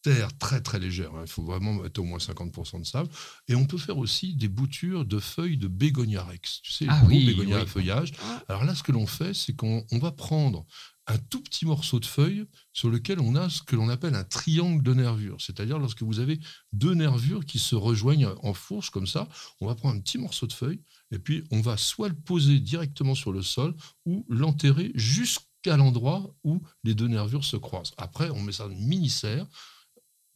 [0.05, 1.13] terre très très légère.
[1.15, 1.23] hein.
[1.25, 3.09] Il faut vraiment mettre au moins 50% de sable.
[3.49, 6.61] Et on peut faire aussi des boutures de feuilles de bégonia rex.
[6.63, 7.63] Tu sais, Ah le gros oui, bégonia oui.
[7.63, 8.13] à feuillage.
[8.23, 8.45] Ah.
[8.49, 10.67] Alors là, ce que l'on fait, c'est qu'on on va prendre
[11.07, 14.25] un tout petit morceau de feuille sur lequel on a ce que l'on appelle un
[14.25, 15.37] triangle de nervures.
[15.41, 16.39] C'est-à-dire lorsque vous avez
[16.73, 19.29] deux nervures qui se rejoignent en fourche comme ça,
[19.61, 20.81] on va prendre un petit morceau de feuille
[21.11, 23.75] et puis on va soit le poser directement sur le sol
[24.07, 27.93] ou l'enterrer jusqu'à l'endroit où les deux nervures se croisent.
[27.99, 29.47] Après, on met ça dans une mini-serre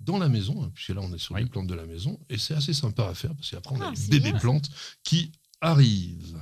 [0.01, 1.43] dans la maison, hein, puisque là on est sur Oui.
[1.43, 3.89] les plantes de la maison, et c'est assez sympa à faire parce qu'après on Ah,
[3.89, 4.41] a les c'est bébés bien.
[4.41, 4.71] plantes
[5.03, 6.39] qui arrivent.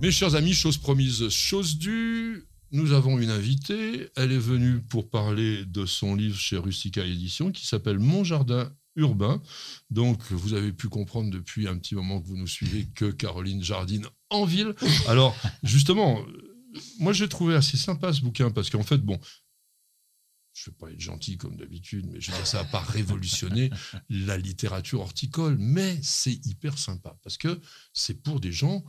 [0.00, 2.44] Mes chers amis, chose promise, chose due.
[2.72, 4.08] Nous avons une invitée.
[4.16, 8.72] Elle est venue pour parler de son livre chez Rustica Édition qui s'appelle Mon jardin
[8.96, 9.40] urbain.
[9.90, 13.62] Donc, vous avez pu comprendre depuis un petit moment que vous nous suivez que Caroline
[13.62, 14.74] jardine en ville.
[15.08, 16.24] Alors, justement,
[16.98, 19.18] moi j'ai trouvé assez sympa ce bouquin parce qu'en fait, bon,
[20.54, 22.80] je ne vais pas être gentil comme d'habitude, mais je veux dire, ça n'a pas
[22.80, 23.70] révolutionné
[24.10, 27.60] la littérature horticole, mais c'est hyper sympa parce que
[27.92, 28.84] c'est pour des gens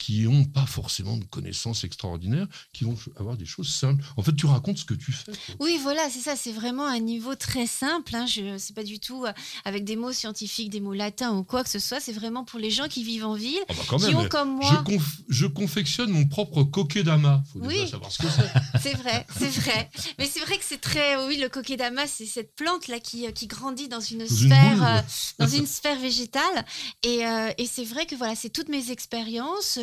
[0.00, 4.02] qui n'ont pas forcément de connaissances extraordinaires, qui vont avoir des choses simples.
[4.16, 5.30] En fait, tu racontes ce que tu fais.
[5.30, 5.56] quoi.
[5.60, 6.36] Oui, voilà, c'est ça.
[6.36, 8.16] C'est vraiment un niveau très simple.
[8.16, 8.24] Hein.
[8.26, 9.32] Je sais pas du tout euh,
[9.66, 12.00] avec des mots scientifiques, des mots latins ou quoi que ce soit.
[12.00, 14.28] C'est vraiment pour les gens qui vivent en ville, Ah bah quand qui même, ont
[14.28, 14.82] comme je, moi.
[14.86, 17.42] conf- je confectionne mon propre coquet-dama.
[17.52, 17.88] faut déjà Oui.
[17.90, 18.50] savoir ce que c'est.
[18.82, 19.90] C'est vrai, c'est vrai.
[20.18, 21.26] Mais c'est vrai que c'est très.
[21.26, 25.00] Oui, le kokedama, c'est cette plante là qui, euh, qui grandit dans une sphère, euh,
[25.38, 26.64] dans une sphère végétale.
[27.02, 29.78] Et, euh, et c'est vrai que voilà, c'est toutes mes expériences.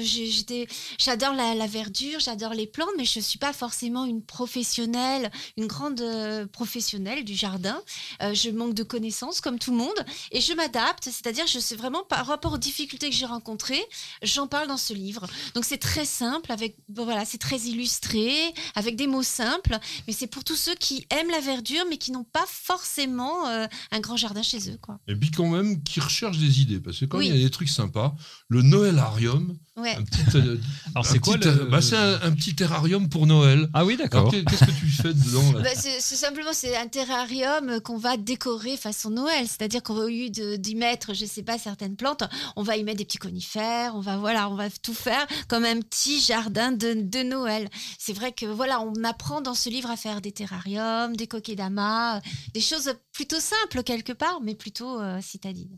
[0.97, 5.67] J'adore la, la verdure, j'adore les plantes, mais je suis pas forcément une professionnelle, une
[5.67, 7.79] grande euh, professionnelle du jardin.
[8.21, 11.05] Euh, je manque de connaissances comme tout le monde, et je m'adapte.
[11.05, 13.83] C'est-à-dire, je sais vraiment par rapport aux difficultés que j'ai rencontrées,
[14.23, 15.27] j'en parle dans ce livre.
[15.53, 18.31] Donc c'est très simple, avec voilà, c'est très illustré,
[18.75, 19.77] avec des mots simples,
[20.07, 23.67] mais c'est pour tous ceux qui aiment la verdure, mais qui n'ont pas forcément euh,
[23.91, 24.99] un grand jardin chez eux, quoi.
[25.07, 26.79] Et puis quand même, qui recherchent des idées.
[26.79, 27.27] Parce que quand Oui.
[27.27, 28.15] il y a des trucs sympas,
[28.47, 29.95] le Noëlarium, Ouais.
[29.97, 30.57] Un petit, euh,
[30.93, 31.47] Alors c'est quoi le...
[31.47, 33.69] euh, bah, C'est un, un petit terrarium pour Noël.
[33.73, 34.31] Ah oui, d'accord.
[34.31, 38.17] qu'est- qu'est-ce que tu fais dedans Bah, c'est c'est simplement c'est un terrarium qu'on va
[38.17, 42.23] décorer façon Noël, c'est-à-dire qu'on va lieu de- d'y mettre, je sais pas, certaines plantes,
[42.55, 45.65] on va y mettre des petits conifères, on va voilà, on va tout faire comme
[45.65, 47.69] un petit jardin de, de Noël.
[47.99, 52.21] C'est vrai que voilà, on apprend dans ce livre à faire des terrariums, des coquets-damas,
[52.53, 55.77] des choses plutôt simples quelque part, mais plutôt euh, citadines.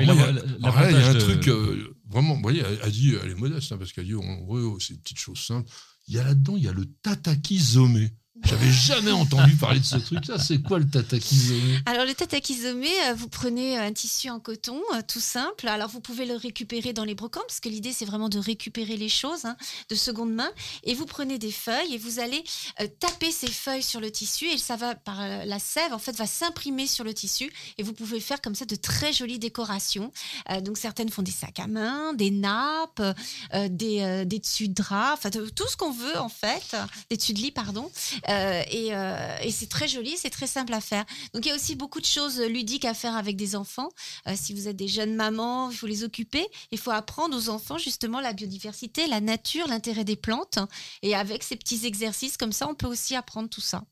[0.00, 2.34] Il y a- là, il y a un de- truc euh, vraiment.
[2.36, 2.78] Vous voyez, elle,
[3.24, 5.68] elle est modeste hein, parce qu'elle dit, on, ouais, c'est une petite chose simple.
[6.08, 8.08] Il y a là-dedans, il y a le tatakizome.
[8.44, 10.38] J'avais jamais entendu parler de ce truc-là.
[10.42, 15.02] C'est quoi le tatakizome Alors le tatakizome, euh, vous prenez un tissu en coton, euh,
[15.06, 15.68] tout simple.
[15.68, 18.96] Alors vous pouvez le récupérer dans les brocantes, parce que l'idée c'est vraiment de récupérer
[18.96, 19.56] les choses hein,
[19.88, 20.50] de seconde main.
[20.84, 22.42] Et vous prenez des feuilles et vous allez
[22.80, 25.98] euh, taper ces feuilles sur le tissu et ça va par euh, la sève en
[25.98, 29.38] fait va s'imprimer sur le tissu et vous pouvez faire comme ça de très jolies
[29.38, 30.12] décorations.
[30.50, 34.68] Euh, donc certaines font des sacs à main, des nappes, euh, des, euh, des dessus
[34.68, 36.76] de drap, enfin tout ce qu'on veut en fait,
[37.10, 37.90] des dessus de lit pardon.
[38.32, 41.04] Euh, et euh, et c'est très joli, c'est très simple à faire.
[41.34, 43.90] Donc il y a aussi beaucoup de choses ludiques à faire avec des enfants.
[44.26, 46.46] Euh, si vous êtes des jeunes mamans, il faut les occuper.
[46.70, 50.58] Il faut apprendre aux enfants justement la biodiversité, la nature, l'intérêt des plantes.
[51.02, 53.84] Et avec ces petits exercices comme ça, on peut aussi apprendre tout ça.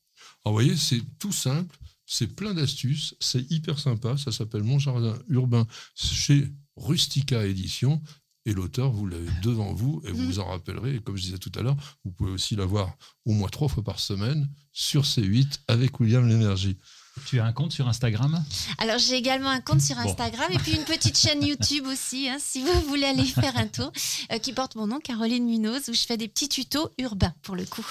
[0.45, 1.77] Alors, vous voyez, c'est tout simple,
[2.07, 4.17] c'est plein d'astuces, c'est hyper sympa.
[4.17, 8.03] Ça s'appelle Mon jardin urbain chez Rustica Édition.
[8.47, 10.27] Et l'auteur, vous l'avez devant vous et vous Mhm.
[10.27, 10.95] vous en rappellerez.
[10.97, 12.95] Et comme je disais tout à l'heure, vous pouvez aussi la voir
[13.27, 16.79] au moins trois fois par semaine sur C8 avec William Lénergie.
[17.27, 18.43] Tu as un compte sur Instagram?
[18.79, 20.09] Alors j'ai également un compte sur Bon.
[20.09, 23.67] Instagram et puis une petite chaîne YouTube aussi, hein, si vous voulez aller faire un
[23.67, 23.93] tour,
[24.33, 27.57] euh, qui porte mon nom, Caroline Munoz, où je fais des petits tutos urbains pour
[27.57, 27.85] le coup.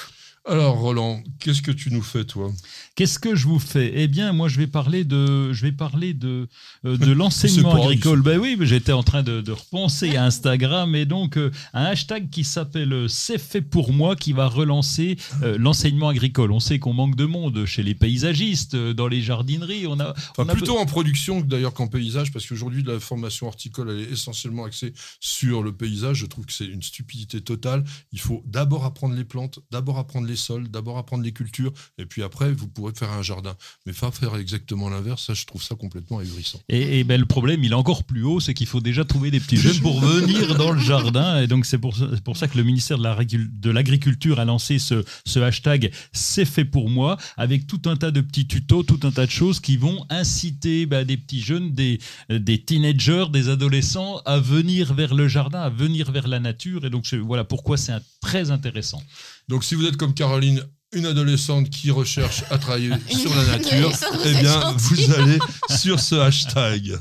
[0.46, 2.52] Alors, Roland, qu'est-ce que tu nous fais, toi?
[2.96, 3.92] Qu'est-ce que je vous fais?
[3.96, 6.48] Eh bien, moi, je vais parler de, je vais parler de,
[6.86, 8.22] euh, de l'enseignement agricole.
[8.22, 12.30] Ben oui, j'étais en train de, de repenser à Instagram et donc euh, un hashtag
[12.30, 16.52] qui s'appelle euh, C'est fait pour moi qui va relancer euh, l'enseignement agricole.
[16.52, 19.88] On sait qu'on manque de monde chez les paysagistes, dans les jardineries.
[19.88, 23.48] On a, Enfin, on a plutôt en production d'ailleurs qu'en paysage, parce qu'aujourd'hui, la formation
[23.48, 26.18] horticole, elle est essentiellement axée sur le paysage.
[26.18, 27.84] Je trouve que c'est une stupidité totale.
[28.12, 32.06] Il faut d'abord apprendre les plantes, d'abord apprendre les sols, d'abord apprendre les cultures, et
[32.06, 33.56] puis après, vous pourrez faire un jardin.
[33.86, 36.62] Mais pas faire exactement l'inverse, ça, je trouve ça complètement ahurissant.
[36.70, 39.32] Et, et ben, le problème, il est encore plus haut, c'est qu'il faut déjà trouver
[39.32, 41.42] des petits jeunes pour venir dans le jardin.
[41.42, 44.80] Et donc, c'est pour, ça- c'est pour ça que le ministère de l'Agriculture a lancé
[44.80, 49.00] ce, ce hashtag C'est fait pour moi, avec tout un tas de petits tutos, tout
[49.04, 52.00] un tas de choses qui vont inciter ben, des petits jeunes, des,
[52.30, 56.86] des teenagers, des adolescents à venir vers le jardin, à venir vers la nature.
[56.86, 59.02] Et donc, voilà pourquoi c'est très intéressant.
[59.50, 60.62] Donc, si vous êtes comme Caroline,
[60.94, 63.92] une adolescente qui recherche à travailler sur la nature,
[64.24, 64.94] eh bien, gentil.
[64.94, 65.40] vous allez
[65.76, 67.00] sur ce hashtag.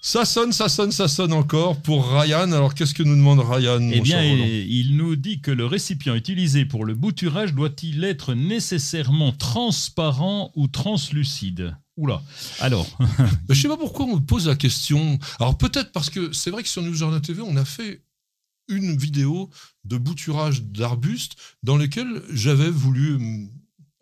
[0.00, 2.50] Ça sonne, ça sonne, ça sonne encore pour Ryan.
[2.52, 5.66] Alors, qu'est-ce que nous demande Ryan Eh mon bien, il il nous dit que le
[5.66, 11.76] récipient utilisé pour le bouturage doit-il être nécessairement transparent ou translucide?
[11.98, 12.22] Oula.
[12.60, 12.86] Alors,
[13.50, 15.18] je sais pas pourquoi on me pose la question.
[15.38, 18.05] Alors peut-être parce que c'est vrai que sur News Jardin TV, on a fait
[18.68, 19.50] une vidéo
[19.84, 23.50] de bouturage d'arbustes dans lequel j'avais voulu hum,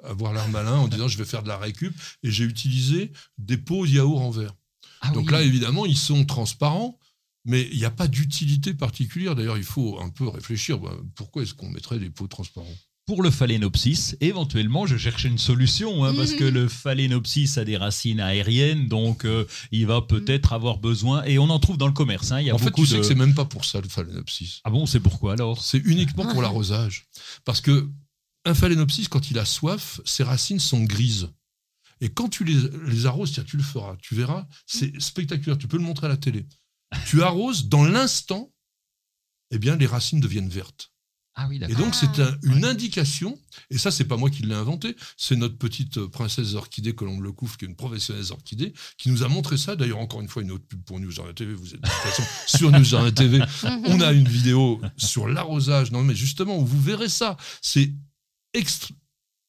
[0.02, 3.56] avoir l'air malin en disant je vais faire de la récup et j'ai utilisé des
[3.56, 4.54] pots yaourt en verre.
[5.00, 5.32] Ah Donc oui.
[5.32, 6.98] là, évidemment, ils sont transparents,
[7.44, 9.34] mais il n'y a pas d'utilité particulière.
[9.34, 10.78] D'ailleurs, il faut un peu réfléchir.
[10.78, 12.76] bah, Pourquoi est-ce qu'on mettrait des pots transparents?
[13.06, 17.76] Pour le phalaenopsis, éventuellement, je cherchais une solution, hein, parce que le phalaenopsis a des
[17.76, 21.92] racines aériennes, donc euh, il va peut-être avoir besoin, et on en trouve dans le
[21.92, 22.32] commerce.
[22.32, 23.88] hein, il y a En fait, tu sais que c'est même pas pour ça le
[23.88, 24.60] phalaenopsis.
[24.64, 25.62] Ah bon, c'est pourquoi alors?
[25.62, 27.06] C'est uniquement pour l'arrosage.
[27.44, 27.88] Parce que
[28.46, 31.28] un phalaenopsis, quand il a soif, ses racines sont grises.
[32.00, 35.56] Et quand tu les, les arroses, tiens, tu le feras, tu verras, c'est spectaculaire.
[35.58, 36.46] Tu peux le montrer à la télé.
[37.06, 38.52] Tu arroses, dans l'instant,
[39.50, 40.90] eh bien, les racines deviennent vertes.
[41.36, 43.36] Ah oui, Et donc, c'est un- une indication,
[43.68, 47.22] et ça, c'est pas moi qui l'ai inventé, c'est notre petite euh, princesse orchidée, Colombe
[47.24, 49.74] Lecouf, qui est une professionnelle des orchidées, qui nous a montré ça.
[49.74, 51.54] D'ailleurs, encore une fois, une autre pub pour News TV.
[51.54, 53.40] Vous êtes de toute façon sur News TV.
[53.86, 55.90] On a une vidéo sur l'arrosage.
[55.90, 57.36] Non, mais justement, où vous verrez ça.
[57.60, 57.92] C'est
[58.56, 58.92] extr-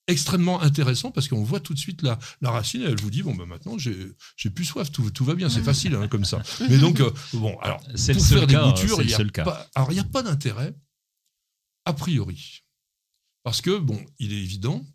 [0.07, 3.23] extrêmement intéressant parce qu'on voit tout de suite la, la racine et elle vous dit
[3.23, 6.43] bon ben maintenant j'ai plus soif tout, tout va bien c'est facile hein, comme ça
[6.69, 8.57] mais donc euh, bon alors C'est le pour seul faire des il
[9.17, 9.67] le a cas.
[9.73, 10.75] alors il n'y a pas d'intérêt
[11.85, 12.63] a priori
[13.43, 14.85] parce que bon il est évident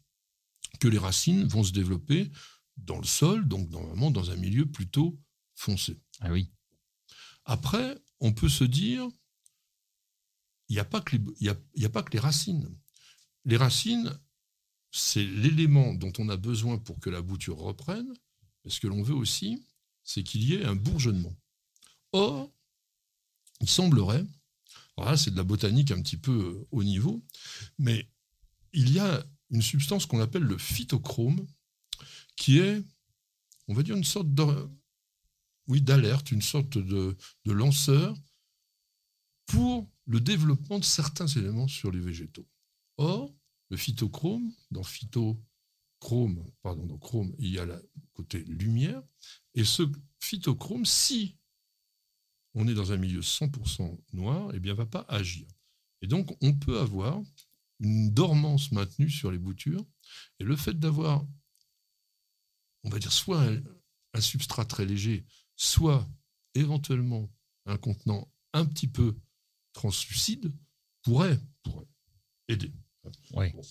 [0.80, 2.30] que les racines vont se développer
[2.76, 5.18] dans le sol donc normalement dans un milieu plutôt
[5.54, 6.50] foncé Ah oui.
[7.44, 9.08] après, on peut se dire,
[10.68, 12.18] il n'y a, pas que les- il y a, il y a pas que les
[12.18, 12.74] racines.
[13.44, 14.18] Les racines,
[14.90, 18.10] c'est l'élément dont on a besoin pour que la bouture reprenne.
[18.64, 19.66] Mais ce que l'on veut aussi,
[20.04, 21.36] c'est qu'il y ait un bourgeonnement.
[22.12, 22.50] Or,
[23.60, 24.24] il semblerait,
[25.16, 27.24] c'est de la botanique un petit peu euh, haut niveau,
[27.78, 28.08] mais
[28.72, 31.46] il y a une substance qu'on appelle le phytochrome,
[32.36, 32.82] qui est,
[33.68, 34.68] on va dire, une sorte de,
[35.66, 38.16] oui, d'alerte, une sorte de, de lanceur
[39.46, 42.48] pour le développement de certains éléments sur les végétaux.
[42.96, 43.34] Or,
[43.70, 47.82] le phytochrome, dans phytochrome, pardon, dans chrome, il y a le
[48.12, 49.02] côté lumière,
[49.54, 49.82] et ce
[50.20, 51.36] phytochrome, si
[52.54, 55.46] on est dans un milieu 100% noir, eh bien, va pas agir.
[56.02, 57.22] Et donc, on peut avoir
[57.80, 59.86] une dormance maintenue sur les boutures,
[60.38, 61.24] et le fait d'avoir,
[62.84, 63.62] on va dire, soit un,
[64.14, 65.24] un substrat très léger,
[65.56, 66.08] soit
[66.54, 67.30] éventuellement
[67.66, 69.16] un contenant un petit peu
[69.72, 70.52] translucide
[71.02, 71.86] pourrait, pourrait
[72.48, 72.72] aider.
[73.02, 73.62] Bon.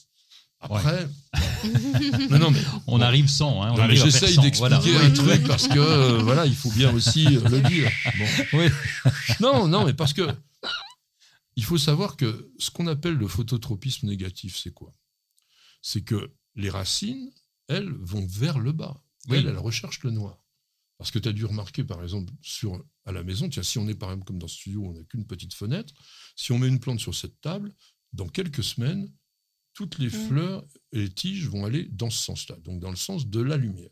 [0.62, 1.08] Après,
[2.30, 3.64] non, non, mais, On arrive sans.
[3.64, 5.06] Hein, j'essaye sans, d'expliquer voilà.
[5.06, 7.90] un truc parce que euh, voilà, il faut bien aussi euh, le dire.
[8.18, 8.60] Bon.
[8.60, 8.66] Oui.
[9.40, 10.28] Non, non, mais parce que
[11.56, 14.94] il faut savoir que ce qu'on appelle le phototropisme négatif, c'est quoi?
[15.82, 17.32] C'est que les racines,
[17.68, 19.02] elles, vont vers le bas.
[19.30, 19.38] Oui.
[19.38, 20.44] Elles, elles recherchent le noir.
[20.98, 23.88] Parce que tu as dû remarquer, par exemple, sur, à la maison, tiens, si on
[23.88, 25.94] est par exemple comme dans ce studio, on n'a qu'une petite fenêtre,
[26.36, 27.74] si on met une plante sur cette table,
[28.12, 29.10] dans quelques semaines,
[29.80, 30.28] toutes les Mm.
[30.28, 33.56] fleurs et les tiges vont aller dans ce sens-là, donc dans le sens de la
[33.56, 33.92] lumière.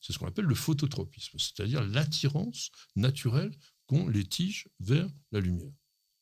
[0.00, 5.70] C'est ce qu'on appelle le phototropisme, c'est-à-dire l'attirance naturelle qu'ont les tiges vers la lumière.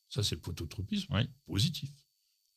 [0.09, 1.23] Ça, c'est le phototropisme Oui.
[1.47, 1.89] positif.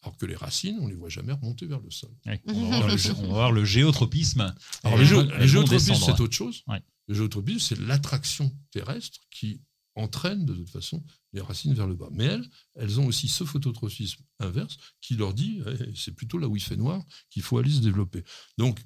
[0.03, 2.11] Alors que les racines, on ne les voit jamais remonter vers le sol.
[2.47, 4.55] On, va voir le, gé- on va voir le géotropisme.
[4.85, 6.63] Alors, les, géotropismes, c'est autre chose.
[7.09, 9.63] Le géotropisme, c'est l'attraction terrestre qui
[10.01, 12.09] entraîne de toute façon les racines vers le bas.
[12.13, 16.49] Mais elles, elles ont aussi ce phototropisme inverse qui leur dit eh, c'est plutôt là
[16.49, 18.25] où il fait noir qu'il faut aller se développer.
[18.59, 18.81] Donc,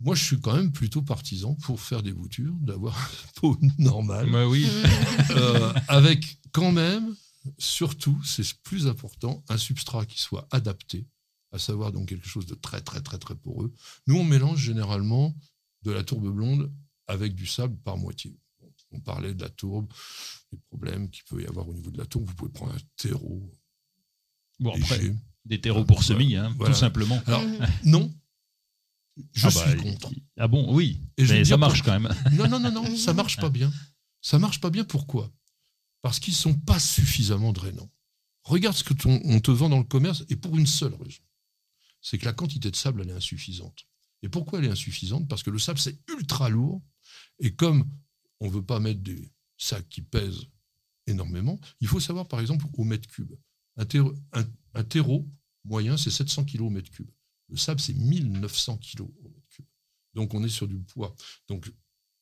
[0.00, 4.30] moi, je suis quand même plutôt partisan pour faire des boutures, d'avoir une peau normale,
[4.30, 4.66] Bah oui.
[5.30, 7.14] euh, avec quand même,
[7.58, 11.06] surtout, c'est plus important, un substrat qui soit adapté,
[11.52, 13.72] à savoir donc quelque chose de très très très très poreux.
[14.06, 15.34] Nous, on mélange généralement
[15.82, 16.70] de la tourbe blonde
[17.06, 18.36] avec du sable par moitié.
[18.92, 19.92] On parlait de la tourbe,
[20.52, 22.26] des problèmes qu'il peut y avoir au niveau de la tourbe.
[22.28, 23.50] Vous pouvez prendre un terreau
[24.58, 25.14] Bon, après, léger.
[25.44, 26.72] des terreaux pour semis, hein, Voilà.
[26.74, 27.20] tout simplement.
[27.26, 27.66] Alors, Mhm.
[27.84, 28.14] non,
[29.32, 30.10] je Ah bah, suis contre.
[30.38, 31.00] Ah bon, oui.
[31.18, 31.94] Et mais ça marche pourquoi.
[31.94, 32.14] quand même.
[32.38, 33.72] Non, non, non, non, ça marche pas bien.
[34.22, 35.30] Ça marche pas bien, pourquoi?
[36.02, 37.90] Parce qu'ils sont pas suffisamment drainants.
[38.44, 41.22] Regarde ce que ton- on te vend dans le commerce, et pour une seule raison.
[42.00, 43.86] C'est que la quantité de sable, elle est insuffisante.
[44.22, 45.28] Et pourquoi elle est insuffisante?
[45.28, 46.80] Parce que le sable, c'est ultra lourd,
[47.40, 47.90] et comme
[48.40, 50.46] on veut pas mettre des sacs qui pèsent
[51.06, 53.32] énormément, il faut savoir, par exemple, au mètre cube.
[53.76, 55.28] Un terreau, un- un terreau
[55.64, 57.10] moyen, c'est 700 kg au mètre cube.
[57.48, 59.66] Le sable, c'est 1900 kg au mètre cube.
[60.14, 61.14] Donc, on est sur du poids.
[61.48, 61.70] Donc,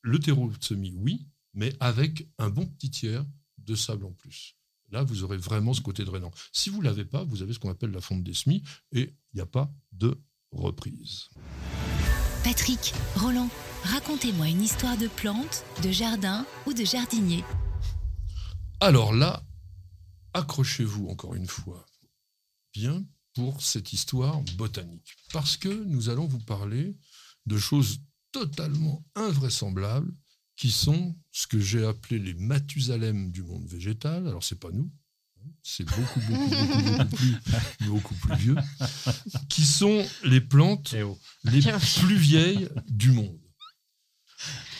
[0.03, 3.25] le terreau de semis, oui, mais avec un bon petit tiers
[3.59, 4.57] de sable en plus.
[4.91, 6.31] Là, vous aurez vraiment ce côté drainant.
[6.53, 8.63] Si vous ne l'avez pas, vous avez ce qu'on appelle la fonte des semis
[8.93, 11.31] et il n'y a pas de reprise.
[12.45, 13.49] Patrick, Roland,
[13.85, 17.43] racontez-moi une histoire de plante, de jardin ou de jardinier.
[18.81, 19.43] Alors là,
[20.35, 21.87] accrochez-vous encore une fois
[22.75, 23.03] bien
[23.35, 25.17] pour cette histoire botanique.
[25.33, 26.99] Parce que nous allons vous parler
[27.47, 30.15] de choses totalement invraisemblables
[30.57, 34.29] qui sont ce que j'ai appelé les Mathusalem du monde végétal.
[34.29, 34.93] Alors, c'est pas nous,
[35.67, 38.57] c'est beaucoup, beaucoup, beaucoup, beaucoup plus, beaucoup plus vieux,
[39.49, 40.95] qui sont les plantes
[41.45, 41.63] les
[42.03, 43.41] plus vieilles du monde.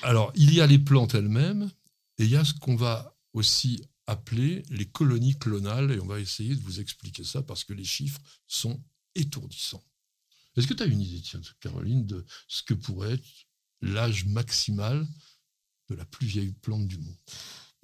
[0.03, 1.71] Alors, il y a les plantes elles-mêmes
[2.19, 6.21] et il y a ce qu'on va aussi appeler les colonies clonales et on va
[6.21, 9.83] essayer de vous expliquer ça parce que les chiffres sont étourdissants.
[10.57, 13.27] Est-ce que tu as une idée, tiens, Caroline, de ce que pourrait être
[13.81, 15.09] l'âge maximal
[15.89, 17.17] de la plus vieille plante du monde?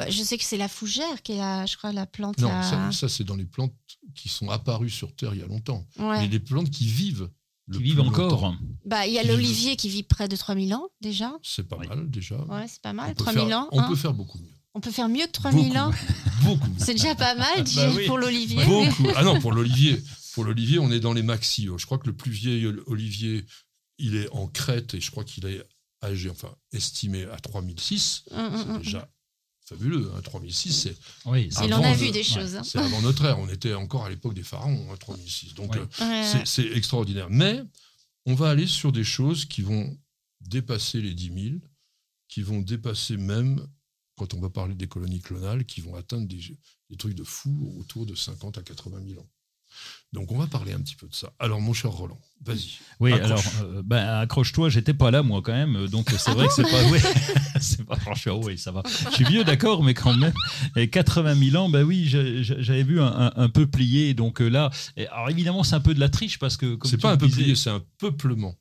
[0.09, 2.39] Je sais que c'est la fougère qui est la, je crois, la plante.
[2.39, 3.75] Non, ça, ça, c'est dans les plantes
[4.15, 5.87] qui sont apparues sur Terre il y a longtemps.
[5.99, 6.21] Ouais.
[6.21, 7.29] Mais les plantes qui vivent.
[7.67, 8.31] le Qui vivent encore.
[8.43, 11.33] longtemps, Bah, il y a l'olivier qui vit près de 3000 ans déjà.
[11.43, 11.87] C'est pas Oui.
[11.89, 12.37] mal déjà.
[12.47, 13.11] Ouais, c'est pas mal.
[13.11, 13.69] on peut 3000 faire, ans.
[13.73, 13.89] on hein.
[13.89, 14.49] peut faire beaucoup mieux.
[14.75, 15.79] On peut faire mieux que 3000 Beaucoup.
[15.79, 15.91] ans.
[16.45, 16.69] Beaucoup.
[16.79, 18.07] C'est déjà pas mal Bah oui.
[18.07, 18.65] pour l'olivier.
[18.65, 19.09] Beaucoup.
[19.17, 20.01] Ah non, pour l'olivier.
[20.35, 21.69] Pour l'olivier, on est dans les maxi.
[21.77, 23.45] Je crois que le plus vieil olivier,
[23.99, 25.61] il est en Crète et je crois qu'il est
[26.03, 28.23] âgé, enfin, estimé à 3006.
[28.31, 28.79] Hum, hum, C'est hum.
[28.83, 29.09] déjà
[29.71, 30.11] fabuleux.
[30.17, 30.21] Hein.
[30.23, 30.97] 3006, c'est
[31.27, 32.57] Oui, c'est Il avant en a vu des choses.
[32.57, 32.63] hein.
[32.65, 33.39] c'est avant notre ère.
[33.39, 35.55] On était encore à l'époque des pharaons, hein, 3006.
[35.55, 35.79] Donc, Ouais.
[35.81, 36.43] euh, Ouais, c'est- ouais.
[36.47, 37.29] c'est extraordinaire.
[37.31, 37.63] Mais
[38.27, 39.97] on va aller sur des choses qui vont
[40.41, 41.55] dépasser les 10 000,
[42.29, 43.67] qui vont dépasser même,
[44.17, 46.41] quand on va parler des colonies clonales, qui vont atteindre des,
[46.91, 49.29] des trucs de fou autour de 50 à 80 000 ans.
[50.13, 51.33] Donc on va parler un petit peu de ça.
[51.39, 52.79] Alors mon cher Roland, vas-y.
[52.99, 53.31] Oui, Accroche.
[53.31, 53.45] alors,
[53.77, 55.87] euh, ben, accroche-toi, j'étais pas là, moi, quand même.
[55.87, 56.83] Donc, c'est vrai que c'est pas.
[56.91, 56.99] Oui,
[57.61, 58.83] c'est pas franchement, oui, ça va.
[59.11, 60.33] Je suis vieux, d'accord, mais quand même.
[60.77, 64.13] Et 80 000 ans, ben oui, j'avais vu un, un, un peuplier.
[64.15, 64.71] Donc euh, là,
[65.13, 66.77] alors évidemment, c'est un peu de la triche parce que.
[66.85, 68.57] C'est pas un disais- peuplier, c'est un peuplement.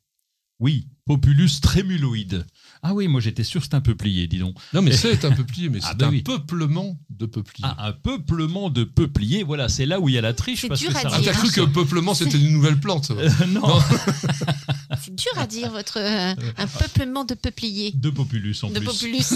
[0.59, 2.45] Oui, Populus trémuloïde.
[2.84, 4.55] Ah oui, moi j'étais sûr que c'était un peuplier, dis donc.
[4.76, 6.22] Non mais c'est un peuplier, mais Ah c'est bah un oui.
[6.22, 7.66] peuplement de peupliers.
[7.68, 10.62] Ah, un peuplement de peupliers, voilà, c'est là où il y a la triche.
[10.62, 11.34] C'est parce dur que à ça Ah, t'as dire.
[11.34, 13.12] cru que peuplement c'était une nouvelle plante.
[13.18, 13.80] Euh, non, Non.
[15.01, 17.91] C'est dur à dire, votre, euh, un peuplement de peupliers.
[17.95, 18.86] de Populus en De plus.
[18.86, 19.34] populus.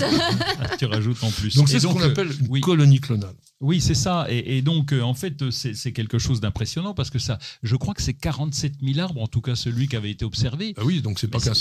[0.77, 1.55] tu rajoutes en plus.
[1.55, 2.59] Donc Et c'est ce qu'on euh, appelle une oui.
[2.61, 3.33] colonie clonale.
[3.61, 4.25] Oui, c'est ça.
[4.29, 7.75] Et, et donc, euh, en fait, c'est c'est quelque chose d'impressionnant parce que ça, je
[7.77, 10.73] crois que c'est 47 000 arbres, en tout cas celui qui avait été observé.
[10.77, 11.53] Ah oui, donc c'est pas qu'un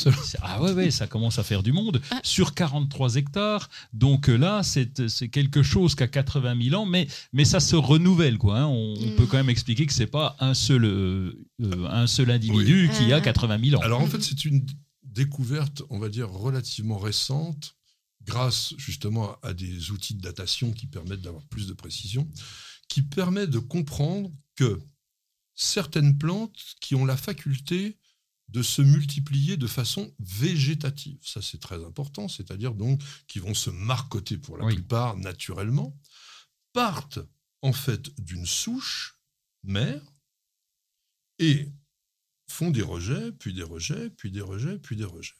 [0.42, 2.00] Ah ouais, ouais, ça commence à faire du monde.
[2.11, 2.20] Ah.
[2.22, 3.68] Sur 43 hectares.
[3.92, 7.76] Donc euh, là, c'est c'est quelque chose qu'à 80 000 ans, mais, mais ça se
[7.76, 8.38] renouvelle.
[8.38, 8.66] Quoi, hein.
[8.66, 9.16] On, on Mm.
[9.16, 13.12] peut quand même expliquer que c'est pas un seul, euh, euh, un seul individu qui
[13.12, 13.20] a Ah.
[13.20, 13.84] 80 000 ans.
[13.84, 14.64] Alors en fait, c'est une
[15.03, 17.74] découverte, on va dire, relativement récente,
[18.24, 22.26] grâce justement à des outils de datation qui permettent d'avoir plus de précision,
[22.88, 24.80] qui permet de comprendre que
[25.55, 27.98] certaines plantes qui ont la faculté
[28.53, 33.70] de se multiplier de façon végétative, ça c'est très important, c'est-à-dire donc qui vont se
[33.70, 34.74] marcoter pour la Oui.
[34.74, 35.98] plupart naturellement,
[36.72, 37.20] partent
[37.62, 39.18] en fait d'une souche
[39.62, 40.03] mère
[41.38, 41.72] et
[42.48, 45.34] font des rejets, puis des rejets, puis des rejets, puis des rejets.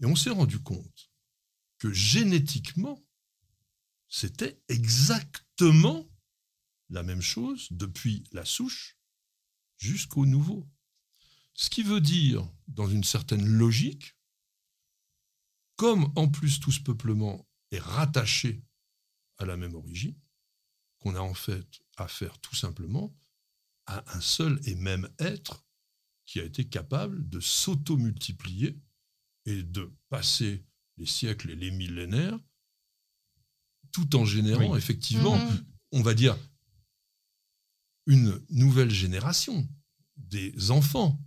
[0.00, 1.10] Et on s'est rendu compte
[1.78, 3.04] que génétiquement,
[4.08, 6.08] c'était exactement
[6.88, 8.96] la même chose depuis la souche
[9.76, 10.66] jusqu'au nouveau.
[11.60, 14.14] Ce qui veut dire, dans une certaine logique,
[15.74, 18.62] comme en plus tout ce peuplement est rattaché
[19.38, 20.16] à la même origine,
[20.98, 23.12] qu'on a en fait affaire tout simplement
[23.86, 25.66] à un seul et même être
[26.26, 28.78] qui a été capable de s'auto-multiplier
[29.46, 30.64] et de passer
[30.96, 32.38] les siècles et les millénaires
[33.90, 34.78] tout en générant Oui.
[34.78, 35.66] effectivement, Mhm.
[35.92, 36.38] on va dire,
[38.06, 39.68] une nouvelle génération
[40.16, 41.20] des enfants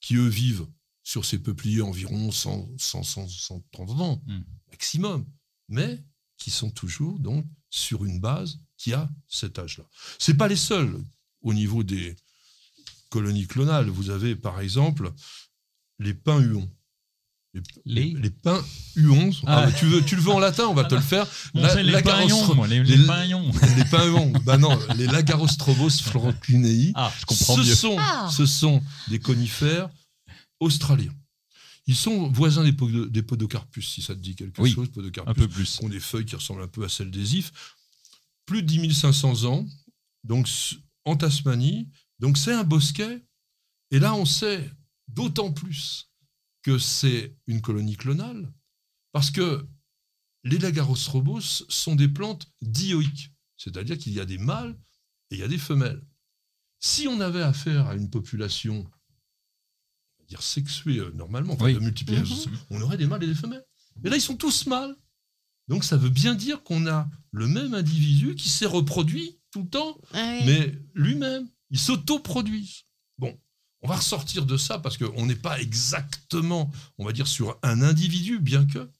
[0.00, 0.66] qui, eux, vivent
[1.02, 4.40] sur ces peupliers environ 100, 100, 100, 130 ans Mm.
[4.70, 5.26] maximum,
[5.68, 6.04] mais
[6.36, 9.84] qui sont toujours donc sur une base qui a cet âge-là.
[10.18, 11.02] C'est pas les seuls.
[11.42, 12.16] au niveau des
[13.10, 13.88] colonies clonales.
[13.88, 15.12] Vous avez par exemple
[16.00, 16.68] les pins huons.
[17.84, 18.62] Les, les pins
[18.94, 19.30] huons.
[19.46, 19.64] Ah.
[19.66, 21.26] Ah, tu, veux, tu le veux en latin On va te le faire.
[21.54, 22.94] Bon, La- c'est les les, les- les
[23.76, 24.32] les huons.
[24.44, 26.92] Bah non, les Lagarostrobos florentinei.
[26.94, 27.74] Ah, je comprends ce mieux.
[27.74, 28.30] Sont, Ah.
[28.30, 29.88] ce sont des conifères
[30.60, 31.14] australiens.
[31.86, 34.88] Ils sont voisins des, podo- des podocarpus, si ça te dit quelque Oui, chose.
[34.88, 35.78] Un Podocarpus, peu plus.
[35.82, 37.50] ont des feuilles qui ressemblent un peu à celles des ifs.
[38.44, 39.66] Plus de 10 500 ans,
[40.22, 40.48] donc
[41.06, 41.88] en Tasmanie.
[42.20, 43.22] Donc c'est un bosquet.
[43.90, 44.70] Et là, on sait
[45.08, 46.08] d'autant plus
[46.62, 48.52] que c'est une colonie clonale,
[49.12, 49.66] parce que
[50.44, 54.78] les Lagarosrobos sont des plantes dioïques, c'est-à-dire qu'il y a des mâles
[55.30, 56.02] et il y a des femelles.
[56.80, 58.80] Si on avait affaire à une population
[60.18, 61.74] on va dire sexuée euh, normalement, enfin, Oui.
[61.74, 62.36] de multiplication,
[62.70, 63.64] on aurait des mâles et des femelles.
[64.02, 64.94] Mais là, ils sont tous mâles.
[65.66, 69.68] Donc ça veut bien dire qu'on a le même individu qui s'est reproduit tout le
[69.68, 70.46] temps, Ah oui.
[70.46, 72.84] mais lui-même, il s'autoproduise.
[73.82, 77.82] On va ressortir de ça parce qu'on n'est pas exactement, on va dire, sur un
[77.82, 78.90] individu, bien que.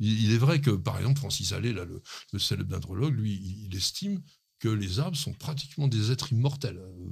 [0.00, 3.66] Il est vrai que, par exemple, Francis Allais, là, le, le célèbre dendrologue, lui, il,
[3.66, 4.20] il estime
[4.58, 6.78] que les arbres sont pratiquement des êtres immortels.
[6.78, 7.10] Euh,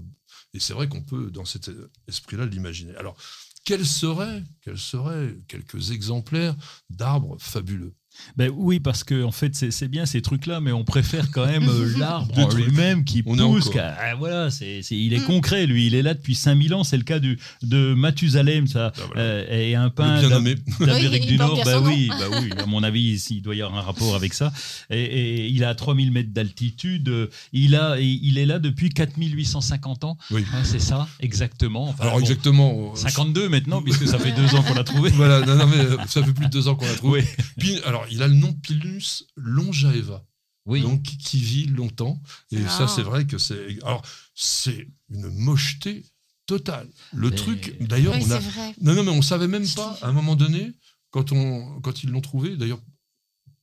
[0.55, 1.70] Et c'est vrai qu'on peut, dans cet
[2.09, 2.95] esprit-là, l'imaginer.
[2.97, 3.16] Alors,
[3.64, 6.57] quels seraient, quels seraient quelques exemplaires
[6.91, 7.95] d'arbres fabuleux?
[8.37, 11.47] Ben oui, parce que en fait, c'est c'est bien ces trucs-là, mais on préfère quand
[11.47, 13.69] même euh, l'arbre lui-même qui On pousse.
[13.71, 15.25] qu'à- ah, voilà, c'est c'est- il est Mm.
[15.27, 15.87] concret, lui.
[15.87, 16.85] Il est là depuis 5000 ans.
[16.85, 18.93] C'est le cas du, de Mathusalem, ça.
[18.97, 19.21] Ah, voilà.
[19.23, 19.91] Euh, et un
[20.29, 20.55] nommé.
[20.81, 21.61] d'Amérique Oui, du Nord.
[21.65, 24.53] Bah oui, bah oui, à mon avis, il doit y avoir un rapport avec ça.
[24.91, 27.11] Et, et il a 3000 mètres d'altitude.
[27.53, 30.17] Il, a, il est là depuis 4850 ans.
[30.31, 30.45] Oui.
[30.55, 31.89] Hein, c'est ça, exactement.
[31.89, 32.93] Enfin, Alors, bon, exactement.
[32.95, 35.11] euh, 52 maintenant, puisque ça fait deux ans qu'on l'a trouvé.
[35.23, 37.21] Voilà, non, non, mais ça fait plus de deux ans qu'on l'a trouvé.
[37.21, 37.45] Oui.
[37.59, 40.25] Puis, alors, il a le nom Pilus longaeva,
[40.67, 40.83] Oui.
[40.83, 42.21] donc qui vit longtemps.
[42.51, 43.83] Et C'est ça, c'est vrai que c'est.
[43.83, 44.03] Alors,
[44.35, 46.05] c'est une mocheté
[46.47, 46.91] totale.
[47.13, 48.39] Le truc, d'ailleurs, Oui, on a.
[48.39, 48.75] vrai.
[48.81, 50.73] Non, non, mais on savait même pas, à un moment donné,
[51.11, 52.81] quand, on, quand ils l'ont trouvé, d'ailleurs,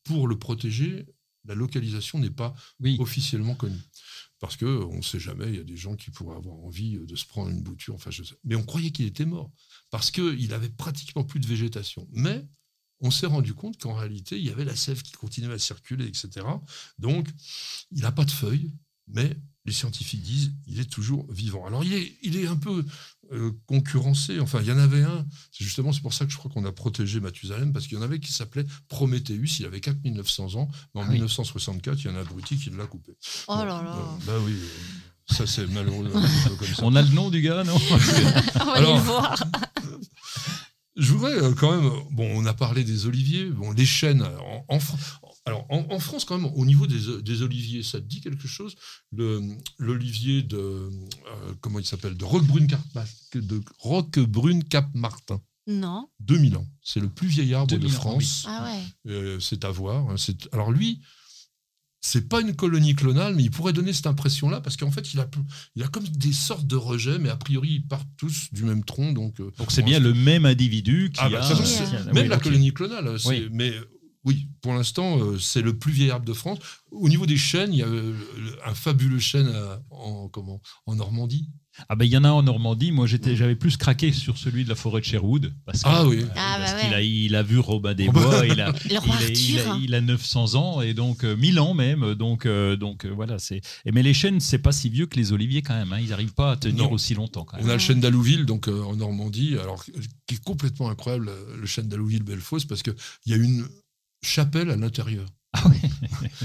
[0.03, 1.05] pour le protéger,
[1.45, 2.97] la localisation n'est pas Oui.
[2.99, 3.79] officiellement connue.
[4.39, 7.15] Parce qu'on ne sait jamais, il y a des gens qui pourraient avoir envie de
[7.17, 7.95] se prendre une bouture.
[7.95, 8.35] Enfin, je sais.
[8.45, 9.51] Mais on croyait qu'il était mort.
[9.89, 12.07] Parce qu'il avait pratiquement plus de végétation.
[12.13, 12.47] Mais
[13.01, 16.05] on s'est rendu compte qu'en réalité, il y avait la sève qui continuait à circuler,
[16.05, 16.45] etc.
[16.97, 17.27] Donc,
[17.91, 18.71] il n'a pas de feuilles,
[19.07, 21.65] mais les scientifiques disent il est toujours vivant.
[21.65, 22.83] Alors, il est, il est un peu
[23.31, 24.39] euh, concurrencé.
[24.39, 25.25] Enfin, il y en avait un.
[25.51, 27.99] C'est justement c'est pour ça que je crois qu'on a protégé Mathusalem, parce qu'il y
[27.99, 29.59] en avait qui s'appelait Prométhéeus.
[29.59, 30.67] Il avait 4900 ans.
[30.95, 31.13] Mais en Ah oui.
[31.15, 33.13] 1964, il y en a un abruti qui l'a coupé.
[33.47, 33.95] Oh Bon, là là.
[33.95, 34.53] euh, Bah oui.
[34.53, 36.09] euh, Ça, c'est malheureux.
[36.57, 36.83] comme ça.
[36.83, 37.75] On a le nom du gars, non?
[37.91, 39.35] On va aller le voir.
[40.99, 41.85] Je voudrais euh, quand même.
[41.91, 43.45] euh, Bon, on a parlé des oliviers.
[43.45, 44.21] Bon, les chênes.
[44.21, 44.37] euh,
[44.67, 44.79] En,
[45.45, 48.47] alors, en, en France, quand même, au niveau des, des oliviers, ça te dit quelque
[48.47, 48.75] chose?
[49.11, 49.41] Le-
[49.79, 50.57] L'olivier de.
[50.57, 50.89] euh,
[51.61, 52.15] comment il s'appelle?
[52.15, 52.81] De Roquebrune Cap,
[53.33, 55.41] de Roquebrune Cap Martin.
[55.67, 56.09] Non.
[56.19, 56.67] 2000 ans.
[56.83, 58.45] C'est le plus vieil arbre 2000 de France.
[58.47, 59.11] Ah ouais.
[59.11, 60.09] Euh, c'est à voir.
[60.09, 60.17] hein.
[60.17, 60.99] C'est- Alors lui,
[62.01, 65.19] c'est pas une colonie clonale, mais il pourrait donner cette impression-là parce qu'en fait, il
[65.19, 65.29] a,
[65.75, 68.83] il a comme des sortes de rejets, mais a priori, ils partent tous du même
[68.83, 69.11] tronc.
[69.13, 71.55] Donc, euh, Donc c'est bien le même individu qui Ah, bah, a.
[71.55, 71.83] façon,
[72.13, 73.17] même oui, la colonie clonale.
[73.25, 73.49] Oui.
[73.51, 73.73] Mais
[74.25, 76.59] oui, pour l'instant, euh, c'est le plus vieil arbre de France.
[76.91, 78.13] Au niveau des chênes, il y a euh,
[78.65, 81.49] un fabuleux chêne à- en, comment, en Normandie.
[81.87, 82.91] Ah ben il y en a en Normandie.
[82.91, 86.05] Moi j'étais, j'avais plus craqué sur celui de la forêt de Sherwood parce que- Ah
[86.05, 86.21] oui.
[86.23, 86.95] euh, Ah, parce bah qu'il ouais.
[86.95, 88.45] a, il a vu Robin des Bois.
[88.45, 89.11] Il a, Le il, a, il,
[89.57, 89.71] Arthur.
[89.73, 92.15] a, il a 900 ans et donc euh, 1000 ans même.
[92.15, 93.61] Donc euh, donc euh, voilà c'est.
[93.85, 95.93] et Mais les chênes c'est pas si vieux que les oliviers quand même.
[95.93, 95.99] hein.
[96.01, 96.91] Ils n'arrivent pas à tenir Non.
[96.91, 97.65] aussi longtemps quand même.
[97.65, 101.57] On a le chêne d'Alouville, donc euh, en Normandie, alors qui est complètement incroyable, euh,
[101.59, 102.95] le chêne d'Alouville-Bellefosse, parce qu'il
[103.27, 103.65] y a une
[104.23, 105.25] chapelle à l'intérieur.
[105.53, 105.81] Ah ouais.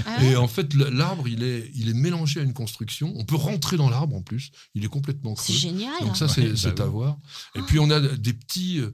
[0.05, 0.23] Ah.
[0.23, 3.13] Et en fait, l'arbre, il est, il est mélangé à une construction.
[3.15, 4.51] On peut rentrer dans l'arbre en plus.
[4.73, 5.61] Il est complètement C'est creux.
[5.61, 5.93] génial.
[6.01, 6.91] Donc ça, Ouais, c'est bah c'est à oui.
[6.91, 7.17] voir.
[7.55, 8.79] Et puis on a des petits.
[8.79, 8.91] euh,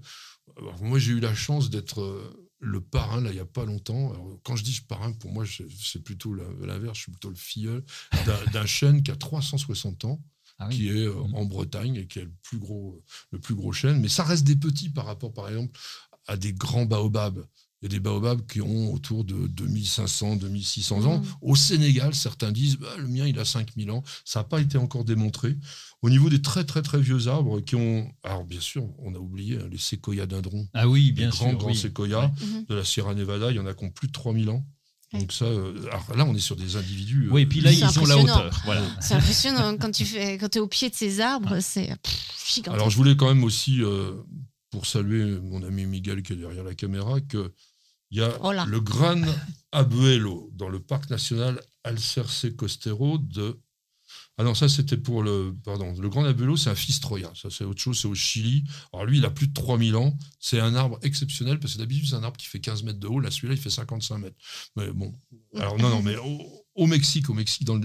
[0.57, 3.63] alors, moi, j'ai eu la chance d'être euh, le parrain là il y a pas
[3.65, 4.11] longtemps.
[4.11, 5.45] Alors, quand je dis parrain, pour moi,
[5.81, 6.97] c'est plutôt l'inverse.
[6.97, 7.83] Je suis plutôt le filleul
[8.51, 10.21] d'un- chêne qui a 360 ans,
[10.59, 10.75] Ah oui.
[10.75, 11.35] qui est euh, Mhm.
[11.35, 13.01] en Bretagne et qui est le plus gros,
[13.31, 13.99] le plus gros chêne.
[14.01, 15.79] Mais ça reste des petits par rapport, par exemple,
[16.27, 17.45] à des grands baobabs.
[17.81, 21.17] Il y a des baobabs qui ont autour de 2500, 2600 ans.
[21.19, 21.25] Mhm.
[21.41, 24.03] Au Sénégal, certains disent bah, le mien, il a 5000 ans.
[24.23, 25.57] Ça n'a pas été encore démontré.
[26.03, 28.11] Au niveau des très, très, très vieux arbres qui ont.
[28.23, 30.67] Alors, bien sûr, on a oublié hein, les séquoias dindrons.
[30.73, 31.57] Ah oui Les bien grands, sûr.
[31.57, 31.75] grands oui.
[31.75, 32.65] séquoias Mhm.
[32.69, 33.49] de la Sierra Nevada.
[33.49, 34.63] Il y en a qui ont plus de 3000 ans.
[35.13, 35.45] Donc, ça.
[35.45, 37.25] euh, alors là, on est sur des individus.
[37.27, 38.61] euh, Oui, et puis là C'est ils ont la hauteur.
[38.63, 38.81] Voilà.
[39.01, 41.87] C'est impressionnant quand tu fais, quand es au pied de ces arbres, c'est
[42.47, 42.67] gigantesque.
[42.75, 44.13] Alors, je voulais quand même aussi, euh,
[44.69, 47.51] pour saluer mon ami Miguel qui est derrière la caméra, que
[48.11, 49.21] il y a Oh le Gran
[49.71, 53.59] Abuelo dans le parc national Alcerce Costero de
[54.37, 55.55] Ah non, ça c'était pour le.
[55.63, 57.31] Pardon, le grand abuelo, c'est un fistroya.
[57.35, 58.63] Ça c'est autre chose, c'est au Chili.
[58.91, 60.17] Alors lui, il a plus de 3000 ans.
[60.39, 63.07] C'est un arbre exceptionnel parce que d'habitude, c'est un arbre qui fait 15 mètres de
[63.07, 63.19] haut.
[63.19, 64.37] Là, celui-là, il fait 55 mètres.
[64.75, 65.13] Mais bon.
[65.55, 66.15] Alors non, non, mais
[66.75, 67.79] au, Mexique, au Mexique, dans,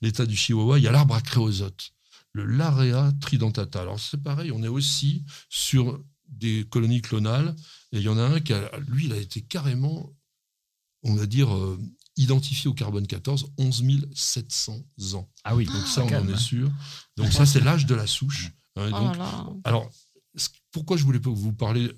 [0.00, 1.90] l'état du Chihuahua, il y a l'arbre à créosote,
[2.32, 3.82] le Larea tridentata.
[3.82, 7.54] Alors c'est pareil, on est aussi sur des colonies clonales.
[7.92, 10.12] Et il y en a un qui, a, lui, il a été carrément,
[11.02, 11.78] on va dire, euh,
[12.16, 14.82] identifié au carbone 14 11 700
[15.14, 15.30] ans.
[15.44, 16.70] Ah oui, donc ça, on en est sûr.
[17.16, 18.52] Donc ça, c'est l'âge de la souche.
[18.76, 19.90] Hein, oh alors,
[20.72, 21.90] pourquoi je voulais vous parler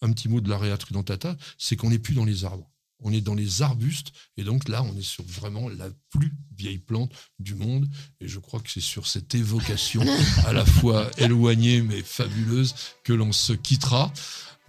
[0.00, 2.70] un petit mot de l'area tridentata, c'est qu'on n'est plus dans les arbres.
[3.00, 6.78] On est dans les arbustes, et donc là, on est sur vraiment la plus vieille
[6.78, 7.88] plante du monde.
[8.20, 10.04] Et je crois que c'est sur cette évocation
[10.46, 12.74] à la fois éloignée mais fabuleuse
[13.04, 14.12] que l'on se quittera.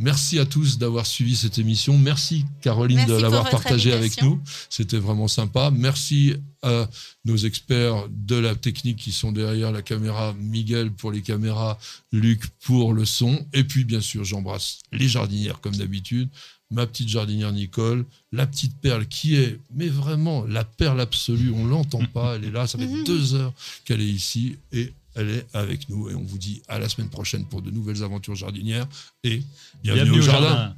[0.01, 1.97] Merci à tous d'avoir suivi cette émission.
[1.97, 4.41] Merci Caroline de l'avoir partagée avec nous.
[4.69, 5.71] C'était vraiment sympa.
[5.71, 6.89] Merci à
[7.25, 11.77] nos experts de la technique qui sont derrière la caméra, Miguel pour les caméras,
[12.13, 13.45] Luc pour le son.
[13.51, 16.29] Et puis bien sûr, j'embrasse les jardinières comme d'habitude
[16.71, 21.65] ma petite jardinière Nicole, la petite perle qui est, mais vraiment la perle absolue, on
[21.65, 23.03] l'entend pas, elle est là, ça fait mhm.
[23.03, 23.53] deux heures
[23.85, 27.09] qu'elle est ici et elle est avec nous et on vous dit à la semaine
[27.09, 28.87] prochaine pour de nouvelles aventures jardinières
[29.23, 29.41] et
[29.83, 30.75] bienvenue, au, jardin.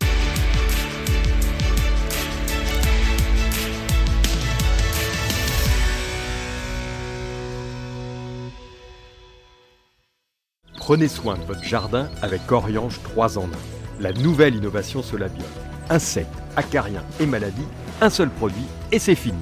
[10.78, 13.48] Prenez soin de votre jardin avec Coriange 3 en 1,
[14.02, 15.46] la nouvelle innovation Solabium.
[15.90, 17.66] Insectes, acariens et maladies,
[18.02, 19.40] un seul produit et c'est fini.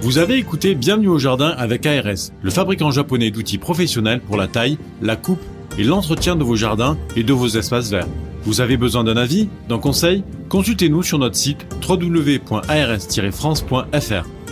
[0.00, 4.48] Vous avez écouté Bienvenue au jardin avec ARS, le fabricant japonais d'outils professionnels pour la
[4.48, 5.40] taille, la coupe
[5.78, 8.08] et l'entretien de vos jardins et de vos espaces verts.
[8.42, 10.22] Vous avez besoin d'un avis, d'un conseil?
[10.50, 14.43] Consultez-nous sur notre site www.ars-france.fr.